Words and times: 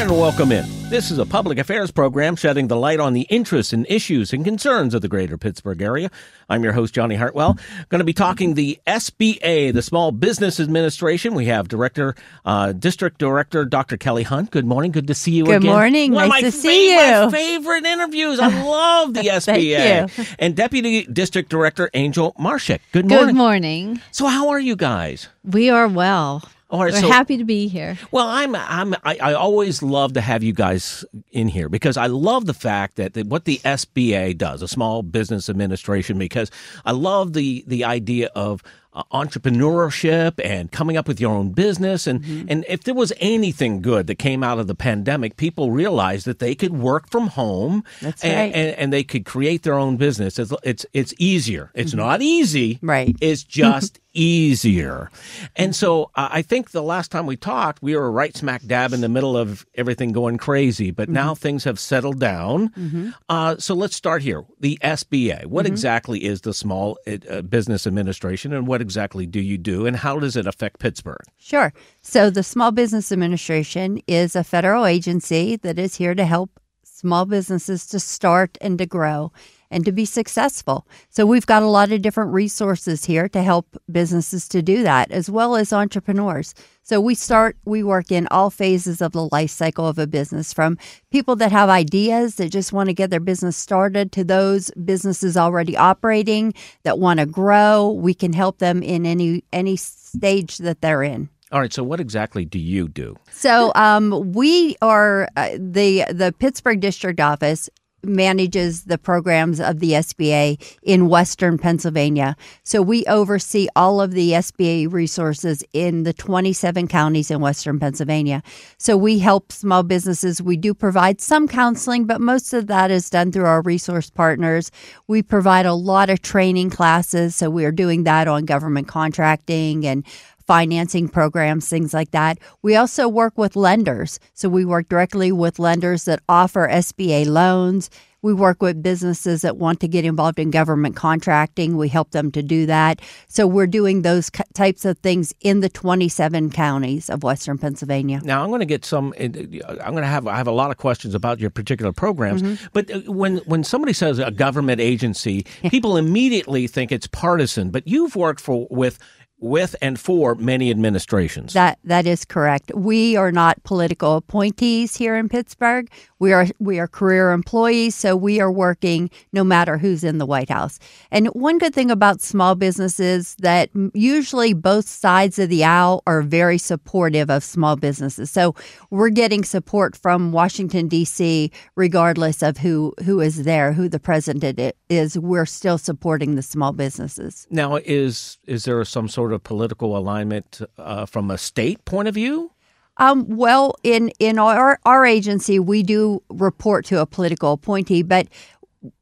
And 0.00 0.10
welcome 0.12 0.50
in. 0.50 0.64
This 0.88 1.10
is 1.10 1.18
a 1.18 1.26
public 1.26 1.58
affairs 1.58 1.90
program 1.90 2.34
shedding 2.34 2.68
the 2.68 2.76
light 2.76 3.00
on 3.00 3.12
the 3.12 3.26
interests 3.28 3.74
and 3.74 3.84
issues 3.90 4.32
and 4.32 4.42
concerns 4.46 4.94
of 4.94 5.02
the 5.02 5.08
greater 5.08 5.36
Pittsburgh 5.36 5.82
area. 5.82 6.10
I'm 6.48 6.64
your 6.64 6.72
host, 6.72 6.94
Johnny 6.94 7.16
Hartwell. 7.16 7.58
Going 7.90 7.98
to 7.98 8.04
be 8.04 8.14
talking 8.14 8.54
the 8.54 8.80
SBA, 8.86 9.74
the 9.74 9.82
Small 9.82 10.10
Business 10.10 10.58
Administration. 10.58 11.34
We 11.34 11.46
have 11.46 11.68
Director, 11.68 12.14
uh, 12.46 12.72
District 12.72 13.18
Director 13.18 13.66
Dr. 13.66 13.98
Kelly 13.98 14.22
Hunt. 14.22 14.50
Good 14.50 14.64
morning. 14.64 14.90
Good 14.90 15.06
to 15.08 15.14
see 15.14 15.32
you 15.32 15.44
Good 15.44 15.56
again. 15.56 15.70
morning. 15.70 16.12
One 16.12 16.24
of 16.24 16.30
Nice 16.30 16.42
my 16.44 16.48
to 16.48 16.52
see 16.52 16.96
fa- 16.96 17.24
you. 17.24 17.30
favorite 17.30 17.84
interviews. 17.84 18.40
I 18.40 18.62
love 18.64 19.12
the 19.12 19.20
SBA. 19.20 20.16
you. 20.18 20.24
And 20.38 20.56
Deputy 20.56 21.04
District 21.04 21.50
Director 21.50 21.90
Angel 21.92 22.32
Marshak. 22.40 22.80
Good 22.92 23.06
morning. 23.06 23.26
Good 23.26 23.36
morning. 23.36 24.00
So, 24.12 24.26
how 24.28 24.48
are 24.48 24.60
you 24.60 24.76
guys? 24.76 25.28
We 25.44 25.68
are 25.68 25.86
well. 25.88 26.42
All 26.70 26.84
right, 26.84 26.92
We're 26.92 27.00
so- 27.00 27.10
happy 27.10 27.36
to 27.36 27.44
be 27.44 27.66
here. 27.68 27.98
Well, 28.12 28.28
I'm 28.28 28.54
I'm 28.54 28.94
I, 29.02 29.18
I 29.20 29.32
always 29.34 29.82
love 29.82 30.12
to 30.14 30.20
have 30.20 30.42
you 30.42 30.52
guys 30.52 31.04
in 31.32 31.48
here 31.48 31.68
because 31.68 31.96
I 31.96 32.06
love 32.06 32.46
the 32.46 32.54
fact 32.54 32.96
that, 32.96 33.14
that 33.14 33.26
what 33.26 33.44
the 33.44 33.58
SBA 33.58 34.38
does, 34.38 34.62
a 34.62 34.68
Small 34.68 35.02
Business 35.02 35.48
Administration, 35.48 36.16
because 36.18 36.50
I 36.84 36.92
love 36.92 37.32
the 37.32 37.64
the 37.66 37.84
idea 37.84 38.28
of 38.36 38.62
uh, 38.92 39.02
entrepreneurship 39.12 40.40
and 40.44 40.72
coming 40.72 40.96
up 40.96 41.06
with 41.06 41.20
your 41.20 41.30
own 41.32 41.50
business 41.50 42.06
and 42.08 42.24
and 42.50 42.64
if 42.68 42.82
there 42.82 42.94
was 42.94 43.12
anything 43.18 43.80
good 43.82 44.06
that 44.08 44.16
came 44.16 44.42
out 44.42 44.58
of 44.58 44.66
the 44.66 44.74
pandemic, 44.74 45.36
people 45.36 45.70
realized 45.70 46.26
that 46.26 46.38
they 46.40 46.54
could 46.54 46.72
work 46.72 47.08
from 47.10 47.28
home. 47.28 47.84
That's 48.00 48.24
and, 48.24 48.34
right. 48.34 48.52
and, 48.54 48.76
and 48.78 48.92
they 48.92 49.04
could 49.04 49.24
create 49.24 49.62
their 49.62 49.74
own 49.74 49.96
business. 49.96 50.38
It's 50.38 50.52
it's, 50.64 50.86
it's 50.92 51.14
easier. 51.18 51.70
It's 51.74 51.94
not 51.94 52.20
easy. 52.22 52.78
Right. 52.82 53.14
It's 53.20 53.44
just 53.44 53.99
easier. 54.12 55.10
And 55.56 55.74
so 55.74 56.10
uh, 56.14 56.28
I 56.30 56.42
think 56.42 56.70
the 56.70 56.82
last 56.82 57.10
time 57.10 57.26
we 57.26 57.36
talked, 57.36 57.82
we 57.82 57.96
were 57.96 58.10
right 58.10 58.36
smack 58.36 58.62
dab 58.64 58.92
in 58.92 59.00
the 59.00 59.08
middle 59.08 59.36
of 59.36 59.66
everything 59.74 60.12
going 60.12 60.38
crazy, 60.38 60.90
but 60.90 61.08
now 61.08 61.34
things 61.34 61.64
have 61.64 61.78
settled 61.78 62.18
down. 62.18 63.14
Uh, 63.28 63.56
so 63.58 63.74
let's 63.74 63.96
start 63.96 64.22
here. 64.22 64.44
The 64.58 64.78
SBA. 64.82 65.46
What 65.46 65.66
exactly 65.66 66.24
is 66.24 66.42
the 66.42 66.54
Small 66.54 66.98
uh, 67.06 67.42
Business 67.42 67.86
Administration 67.86 68.52
and 68.52 68.66
what 68.66 68.80
exactly 68.80 69.26
do 69.26 69.40
you 69.40 69.58
do 69.58 69.86
and 69.86 69.96
how 69.96 70.18
does 70.18 70.36
it 70.36 70.46
affect 70.46 70.78
Pittsburgh? 70.78 71.22
Sure. 71.38 71.72
So, 72.02 72.30
the 72.30 72.42
Small 72.42 72.70
Business 72.70 73.12
Administration 73.12 74.00
is 74.06 74.34
a 74.34 74.44
federal 74.44 74.86
agency 74.86 75.56
that 75.56 75.78
is 75.78 75.96
here 75.96 76.14
to 76.14 76.24
help 76.24 76.60
small 76.82 77.24
businesses 77.24 77.86
to 77.86 78.00
start 78.00 78.58
and 78.60 78.78
to 78.78 78.86
grow 78.86 79.32
and 79.70 79.84
to 79.84 79.92
be 79.92 80.04
successful. 80.04 80.86
So, 81.08 81.26
we've 81.26 81.46
got 81.46 81.62
a 81.62 81.66
lot 81.66 81.92
of 81.92 82.02
different 82.02 82.32
resources 82.32 83.04
here 83.04 83.28
to 83.28 83.42
help 83.42 83.76
businesses 83.90 84.48
to 84.48 84.62
do 84.62 84.82
that, 84.82 85.10
as 85.10 85.30
well 85.30 85.56
as 85.56 85.72
entrepreneurs. 85.72 86.54
So, 86.82 87.00
we 87.00 87.14
start, 87.14 87.56
we 87.64 87.82
work 87.82 88.10
in 88.10 88.26
all 88.30 88.50
phases 88.50 89.00
of 89.00 89.12
the 89.12 89.28
life 89.30 89.50
cycle 89.50 89.86
of 89.86 89.98
a 89.98 90.06
business 90.06 90.52
from 90.52 90.78
people 91.10 91.36
that 91.36 91.52
have 91.52 91.68
ideas 91.68 92.36
that 92.36 92.50
just 92.50 92.72
want 92.72 92.88
to 92.88 92.94
get 92.94 93.10
their 93.10 93.20
business 93.20 93.56
started 93.56 94.12
to 94.12 94.24
those 94.24 94.70
businesses 94.84 95.36
already 95.36 95.76
operating 95.76 96.54
that 96.82 96.98
want 96.98 97.20
to 97.20 97.26
grow. 97.26 97.90
We 97.90 98.14
can 98.14 98.32
help 98.32 98.58
them 98.58 98.82
in 98.82 99.06
any 99.06 99.44
any 99.52 99.76
stage 99.76 100.58
that 100.58 100.80
they're 100.80 101.02
in. 101.02 101.28
All 101.52 101.58
right, 101.58 101.72
so 101.72 101.82
what 101.82 101.98
exactly 101.98 102.44
do 102.44 102.60
you 102.60 102.86
do? 102.86 103.16
So 103.32 103.72
um, 103.74 104.32
we 104.32 104.76
are 104.82 105.28
uh, 105.36 105.50
the 105.58 106.04
the 106.08 106.32
Pittsburgh 106.38 106.78
district 106.78 107.18
office 107.18 107.68
manages 108.02 108.84
the 108.84 108.98
programs 108.98 109.60
of 109.60 109.80
the 109.80 109.92
SBA 109.92 110.60
in 110.82 111.08
Western 111.08 111.58
Pennsylvania. 111.58 112.36
So 112.62 112.82
we 112.82 113.04
oversee 113.06 113.68
all 113.76 114.00
of 114.00 114.12
the 114.12 114.32
SBA 114.32 114.92
resources 114.92 115.64
in 115.72 116.04
the 116.04 116.12
27 116.12 116.88
counties 116.88 117.30
in 117.30 117.40
Western 117.40 117.78
Pennsylvania. 117.78 118.42
So 118.78 118.96
we 118.96 119.18
help 119.18 119.52
small 119.52 119.82
businesses. 119.82 120.40
We 120.42 120.56
do 120.56 120.74
provide 120.74 121.20
some 121.20 121.48
counseling, 121.48 122.06
but 122.06 122.20
most 122.20 122.52
of 122.52 122.66
that 122.68 122.90
is 122.90 123.10
done 123.10 123.32
through 123.32 123.46
our 123.46 123.62
resource 123.62 124.10
partners. 124.10 124.70
We 125.06 125.22
provide 125.22 125.66
a 125.66 125.74
lot 125.74 126.10
of 126.10 126.22
training 126.22 126.70
classes. 126.70 127.36
So 127.36 127.50
we 127.50 127.64
are 127.64 127.72
doing 127.72 128.04
that 128.04 128.28
on 128.28 128.44
government 128.44 128.88
contracting 128.88 129.86
and 129.86 130.04
financing 130.50 131.08
programs, 131.08 131.68
things 131.68 131.94
like 131.94 132.10
that. 132.10 132.36
We 132.60 132.74
also 132.74 133.06
work 133.06 133.38
with 133.38 133.54
lenders. 133.54 134.18
So 134.34 134.48
we 134.48 134.64
work 134.64 134.88
directly 134.88 135.30
with 135.30 135.60
lenders 135.60 136.06
that 136.06 136.18
offer 136.28 136.66
SBA 136.66 137.28
loans. 137.28 137.88
We 138.22 138.34
work 138.34 138.60
with 138.60 138.82
businesses 138.82 139.42
that 139.42 139.58
want 139.58 139.78
to 139.80 139.86
get 139.86 140.04
involved 140.04 140.40
in 140.40 140.50
government 140.50 140.96
contracting. 140.96 141.76
We 141.76 141.88
help 141.88 142.10
them 142.10 142.32
to 142.32 142.42
do 142.42 142.66
that. 142.66 143.00
So 143.28 143.46
we're 143.46 143.68
doing 143.68 144.02
those 144.02 144.28
types 144.52 144.84
of 144.84 144.98
things 144.98 145.32
in 145.40 145.60
the 145.60 145.68
27 145.68 146.50
counties 146.50 147.08
of 147.08 147.22
Western 147.22 147.56
Pennsylvania. 147.56 148.20
Now 148.24 148.42
I'm 148.42 148.48
going 148.48 148.58
to 148.58 148.66
get 148.66 148.84
some. 148.84 149.14
Eh, 149.18 149.28
eh, 149.34 149.60
I'm 149.68 149.92
going 149.92 150.02
to 150.02 150.06
have 150.06 150.26
I 150.26 150.36
have 150.36 150.48
a 150.48 150.52
lot 150.52 150.72
of 150.72 150.78
questions 150.78 151.14
about 151.14 151.38
your 151.38 151.50
particular 151.50 151.92
programs. 151.92 152.42
Mm-hmm. 152.42 152.66
But 152.72 152.90
uh, 152.90 153.00
when 153.12 153.38
when 153.46 153.62
somebody 153.62 153.92
says 153.92 154.18
a 154.18 154.32
government 154.32 154.80
agency, 154.80 155.46
people 155.70 155.96
immediately 155.96 156.66
think 156.66 156.90
it's 156.90 157.06
partisan. 157.06 157.70
But 157.70 157.86
you've 157.86 158.16
worked 158.16 158.40
for 158.40 158.66
with 158.68 158.98
with 159.40 159.74
and 159.80 159.98
for 159.98 160.34
many 160.34 160.70
administrations. 160.70 161.54
That 161.54 161.78
that 161.84 162.06
is 162.06 162.24
correct. 162.24 162.70
We 162.74 163.16
are 163.16 163.32
not 163.32 163.62
political 163.64 164.16
appointees 164.16 164.96
here 164.96 165.16
in 165.16 165.28
Pittsburgh. 165.28 165.90
We 166.18 166.32
are 166.32 166.46
we 166.58 166.78
are 166.78 166.86
career 166.86 167.32
employees, 167.32 167.94
so 167.94 168.14
we 168.14 168.40
are 168.40 168.52
working 168.52 169.10
no 169.32 169.42
matter 169.42 169.78
who's 169.78 170.04
in 170.04 170.18
the 170.18 170.26
White 170.26 170.50
House. 170.50 170.78
And 171.10 171.28
one 171.28 171.58
good 171.58 171.74
thing 171.74 171.90
about 171.90 172.20
small 172.20 172.54
businesses 172.54 173.34
that 173.40 173.70
usually 173.94 174.52
both 174.52 174.86
sides 174.86 175.38
of 175.38 175.48
the 175.48 175.64
aisle 175.64 176.02
are 176.06 176.22
very 176.22 176.58
supportive 176.58 177.30
of 177.30 177.42
small 177.42 177.76
businesses. 177.76 178.30
So 178.30 178.54
we're 178.90 179.10
getting 179.10 179.44
support 179.44 179.96
from 179.96 180.32
Washington 180.32 180.88
D.C. 180.88 181.50
regardless 181.74 182.42
of 182.42 182.58
who 182.58 182.92
who 183.04 183.20
is 183.20 183.44
there, 183.44 183.72
who 183.72 183.88
the 183.88 184.00
president 184.00 184.74
is. 184.88 185.18
We're 185.18 185.46
still 185.46 185.78
supporting 185.78 186.34
the 186.34 186.42
small 186.42 186.72
businesses. 186.72 187.46
now, 187.50 187.76
is 187.76 188.38
is 188.46 188.64
there 188.64 188.84
some 188.84 189.08
sort 189.08 189.29
of 189.32 189.42
political 189.42 189.96
alignment 189.96 190.60
uh, 190.78 191.06
from 191.06 191.30
a 191.30 191.38
state 191.38 191.84
point 191.84 192.08
of 192.08 192.14
view? 192.14 192.50
Um, 192.96 193.36
well, 193.36 193.74
in 193.82 194.10
in 194.18 194.38
our 194.38 194.78
our 194.84 195.06
agency, 195.06 195.58
we 195.58 195.82
do 195.82 196.22
report 196.28 196.84
to 196.86 197.00
a 197.00 197.06
political 197.06 197.52
appointee, 197.52 198.02
but 198.02 198.28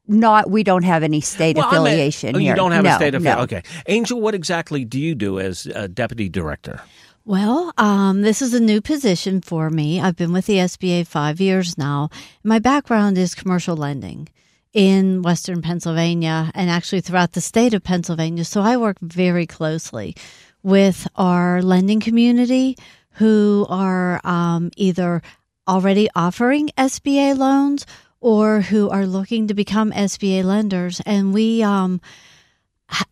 not 0.07 0.49
we 0.49 0.63
don't 0.63 0.83
have 0.83 1.03
any 1.03 1.21
state 1.21 1.55
Well, 1.57 1.67
affiliation 1.67 2.35
oh, 2.35 2.39
here. 2.39 2.51
you 2.51 2.55
don't 2.55 2.71
have 2.71 2.83
no, 2.83 2.91
a 2.91 2.95
state 2.95 3.15
affiliation. 3.15 3.37
no. 3.37 3.43
Okay, 3.43 3.63
Angel, 3.87 4.19
what 4.19 4.35
exactly 4.35 4.85
do 4.85 4.99
you 4.99 5.15
do 5.15 5.39
as 5.39 5.67
uh, 5.75 5.87
deputy 5.87 6.29
director? 6.29 6.81
Well, 7.25 7.73
um, 7.77 8.21
this 8.21 8.41
is 8.41 8.53
a 8.53 8.59
new 8.59 8.81
position 8.81 9.41
for 9.41 9.69
me. 9.69 9.99
I've 10.01 10.15
been 10.15 10.33
with 10.33 10.47
the 10.47 10.55
SBA 10.55 11.05
five 11.05 11.39
years 11.39 11.77
now. 11.77 12.09
My 12.43 12.59
background 12.59 13.17
is 13.17 13.35
commercial 13.35 13.75
lending 13.77 14.29
in 14.73 15.21
Western 15.21 15.61
Pennsylvania 15.61 16.51
and 16.53 16.69
actually 16.69 17.01
throughout 17.01 17.33
the 17.33 17.41
state 17.41 17.73
of 17.73 17.83
Pennsylvania. 17.83 18.45
So 18.45 18.61
I 18.61 18.77
work 18.77 18.97
very 19.01 19.47
closely 19.47 20.15
with 20.61 21.07
our 21.15 21.61
lending 21.61 21.99
community 21.99 22.77
who 23.13 23.65
are 23.69 24.21
um, 24.23 24.71
either 24.77 25.21
already 25.67 26.09
offering 26.15 26.69
SBA 26.77 27.37
loans 27.37 27.85
or 28.21 28.61
who 28.61 28.89
are 28.89 29.05
looking 29.05 29.47
to 29.47 29.53
become 29.53 29.91
SBA 29.91 30.43
lenders. 30.43 31.01
And 31.05 31.33
we 31.33 31.63
um, 31.63 32.01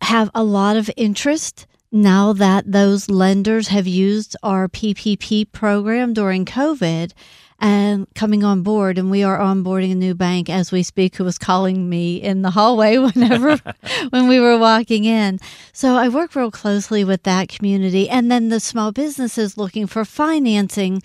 have 0.02 0.30
a 0.34 0.44
lot 0.44 0.76
of 0.76 0.90
interest 0.96 1.66
now 1.90 2.32
that 2.34 2.70
those 2.70 3.08
lenders 3.08 3.68
have 3.68 3.86
used 3.86 4.36
our 4.42 4.68
PPP 4.68 5.50
program 5.52 6.12
during 6.12 6.44
COVID 6.44 7.12
and 7.60 8.06
coming 8.14 8.44
on 8.44 8.62
board. 8.62 8.98
And 8.98 9.10
we 9.10 9.22
are 9.22 9.38
onboarding 9.38 9.92
a 9.92 9.96
new 9.96 10.14
bank 10.14 10.48
as 10.48 10.70
we 10.70 10.82
speak 10.82 11.16
who 11.16 11.24
was 11.24 11.38
calling 11.38 11.88
me 11.88 12.16
in 12.16 12.42
the 12.42 12.50
hallway 12.50 12.98
whenever 12.98 13.56
when 14.10 14.28
we 14.28 14.40
were 14.40 14.58
walking 14.58 15.04
in. 15.04 15.38
So 15.72 15.94
I 15.94 16.08
work 16.08 16.34
real 16.34 16.50
closely 16.50 17.04
with 17.04 17.24
that 17.24 17.48
community 17.48 18.08
and 18.08 18.30
then 18.30 18.48
the 18.48 18.60
small 18.60 18.92
businesses 18.92 19.56
looking 19.56 19.86
for 19.86 20.04
financing. 20.04 21.02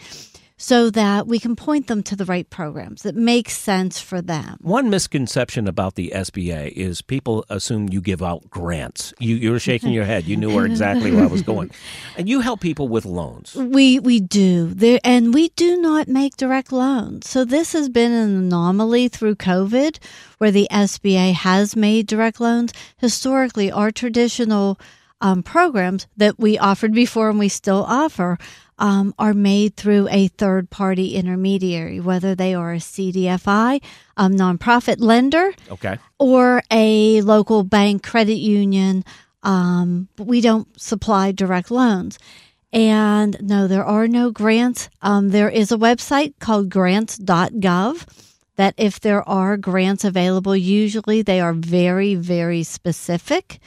So 0.63 0.89
that 0.89 1.27
we 1.27 1.39
can 1.39 1.57
point 1.57 1.88
them 1.88 2.01
to 2.01 2.15
the 2.15 2.24
right 2.24 2.50
programs 2.50 3.01
that 3.01 3.15
make 3.15 3.50
sense 3.50 4.00
for 4.00 4.21
them. 4.21 4.57
One 4.62 4.89
misconception 4.89 5.68
about 5.68 5.95
the 5.95 6.13
SBA 6.15 6.71
is 6.71 7.01
people 7.01 7.44
assume 7.50 7.89
you 7.89 8.00
give 8.00 8.24
out 8.24 8.50
grants. 8.50 9.13
You, 9.19 9.36
you 9.36 9.51
were 9.51 9.60
shaking 9.60 9.92
your 9.92 10.06
head. 10.06 10.24
You 10.24 10.38
knew 10.38 10.56
where 10.56 10.65
exactly 10.65 11.12
where 11.12 11.25
I 11.25 11.27
was 11.27 11.42
going. 11.42 11.71
And 12.18 12.30
you 12.30 12.42
help 12.42 12.62
people 12.62 12.88
with 12.88 13.06
loans. 13.06 13.56
We 13.56 14.00
we 14.00 14.19
do 14.19 14.68
there, 14.68 15.00
and 15.04 15.33
we 15.33 15.50
do 15.50 15.81
not 15.81 16.07
make 16.07 16.38
direct 16.38 16.71
loans. 16.71 17.27
So 17.27 17.44
this 17.44 17.74
has 17.74 17.89
been 17.89 18.12
an 18.12 18.36
anomaly 18.38 19.07
through 19.07 19.36
COVID, 19.36 19.98
where 20.38 20.51
the 20.51 20.68
SBA 20.71 21.33
has 21.33 21.75
made 21.75 22.07
direct 22.07 22.39
loans. 22.39 22.71
Historically, 22.98 23.71
our 23.71 23.92
traditional 23.92 24.80
um, 25.24 25.42
programs 25.42 26.06
that 26.18 26.38
we 26.38 26.60
offered 26.60 26.94
before 26.94 27.30
and 27.30 27.39
we 27.39 27.50
still 27.50 27.83
offer 27.88 28.38
um, 28.84 29.14
are 29.18 29.34
made 29.34 29.78
through 29.78 30.10
a 30.12 30.28
third 30.28 30.70
party 30.70 31.16
intermediary, 31.16 32.02
whether 32.02 32.36
they 32.36 32.54
are 32.54 32.74
a 32.74 32.80
CDFI, 32.80 33.82
a 34.18 34.26
nonprofit 34.28 34.98
lender, 35.00 35.54
Okay. 35.72 35.98
or 36.20 36.62
a 36.70 37.22
local 37.22 37.64
bank 37.64 38.04
credit 38.04 38.40
union. 38.40 39.06
Um, 39.42 40.10
but 40.18 40.28
we 40.28 40.42
don't 40.42 40.68
supply 40.80 41.32
direct 41.32 41.72
loans. 41.72 42.20
And 42.74 43.38
no, 43.42 43.68
there 43.68 43.86
are 43.86 44.08
no 44.08 44.32
grants. 44.32 44.90
Um, 45.02 45.30
there 45.30 45.50
is 45.50 45.72
a 45.72 45.78
website 45.78 46.34
called 46.40 46.70
grants.gov 46.70 48.06
that 48.58 48.74
if 48.78 49.00
there 49.00 49.28
are 49.30 49.56
grants 49.56 50.04
available, 50.04 50.56
usually 50.58 51.22
they 51.22 51.40
are 51.40 51.54
very, 51.54 52.16
very 52.16 52.64
specific. 52.64 53.60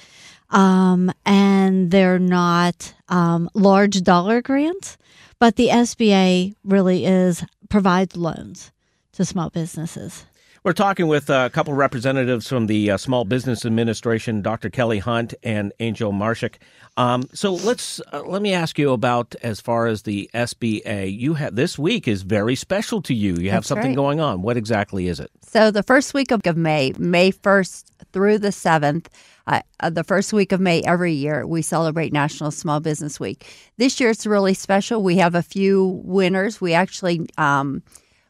Um, 0.50 1.12
and 1.24 1.90
they're 1.90 2.18
not 2.18 2.94
um, 3.08 3.50
large 3.54 4.02
dollar 4.02 4.40
grants, 4.42 4.96
but 5.38 5.56
the 5.56 5.68
SBA 5.68 6.54
really 6.64 7.04
is 7.04 7.44
provides 7.68 8.16
loans 8.16 8.70
to 9.12 9.24
small 9.24 9.50
businesses. 9.50 10.24
We're 10.66 10.72
talking 10.72 11.06
with 11.06 11.30
uh, 11.30 11.44
a 11.46 11.50
couple 11.50 11.74
representatives 11.74 12.48
from 12.48 12.66
the 12.66 12.90
uh, 12.90 12.96
Small 12.96 13.24
Business 13.24 13.64
Administration, 13.64 14.42
Dr. 14.42 14.68
Kelly 14.68 14.98
Hunt 14.98 15.32
and 15.44 15.72
Angel 15.78 16.12
Marshak. 16.12 16.56
Um, 16.96 17.22
so 17.32 17.54
let's 17.54 18.00
uh, 18.12 18.22
let 18.26 18.42
me 18.42 18.52
ask 18.52 18.76
you 18.76 18.90
about 18.90 19.36
as 19.44 19.60
far 19.60 19.86
as 19.86 20.02
the 20.02 20.28
SBA. 20.34 21.16
You 21.16 21.34
have 21.34 21.54
this 21.54 21.78
week 21.78 22.08
is 22.08 22.22
very 22.22 22.56
special 22.56 23.00
to 23.02 23.14
you. 23.14 23.36
You 23.36 23.50
have 23.50 23.58
That's 23.58 23.68
something 23.68 23.90
right. 23.90 23.96
going 23.96 24.18
on. 24.18 24.42
What 24.42 24.56
exactly 24.56 25.06
is 25.06 25.20
it? 25.20 25.30
So 25.42 25.70
the 25.70 25.84
first 25.84 26.14
week 26.14 26.32
of, 26.32 26.40
of 26.44 26.56
May, 26.56 26.92
May 26.98 27.30
1st 27.30 27.84
through 28.12 28.38
the 28.38 28.48
7th, 28.48 29.06
uh, 29.46 29.90
the 29.90 30.04
first 30.04 30.32
week 30.32 30.52
of 30.52 30.60
May 30.60 30.82
every 30.82 31.12
year, 31.12 31.46
we 31.46 31.62
celebrate 31.62 32.12
National 32.12 32.50
Small 32.50 32.80
Business 32.80 33.20
Week. 33.20 33.46
This 33.76 34.00
year 34.00 34.10
it's 34.10 34.26
really 34.26 34.54
special. 34.54 35.02
We 35.02 35.16
have 35.16 35.34
a 35.34 35.42
few 35.42 36.00
winners. 36.04 36.60
We 36.60 36.74
actually 36.74 37.26
um, 37.38 37.82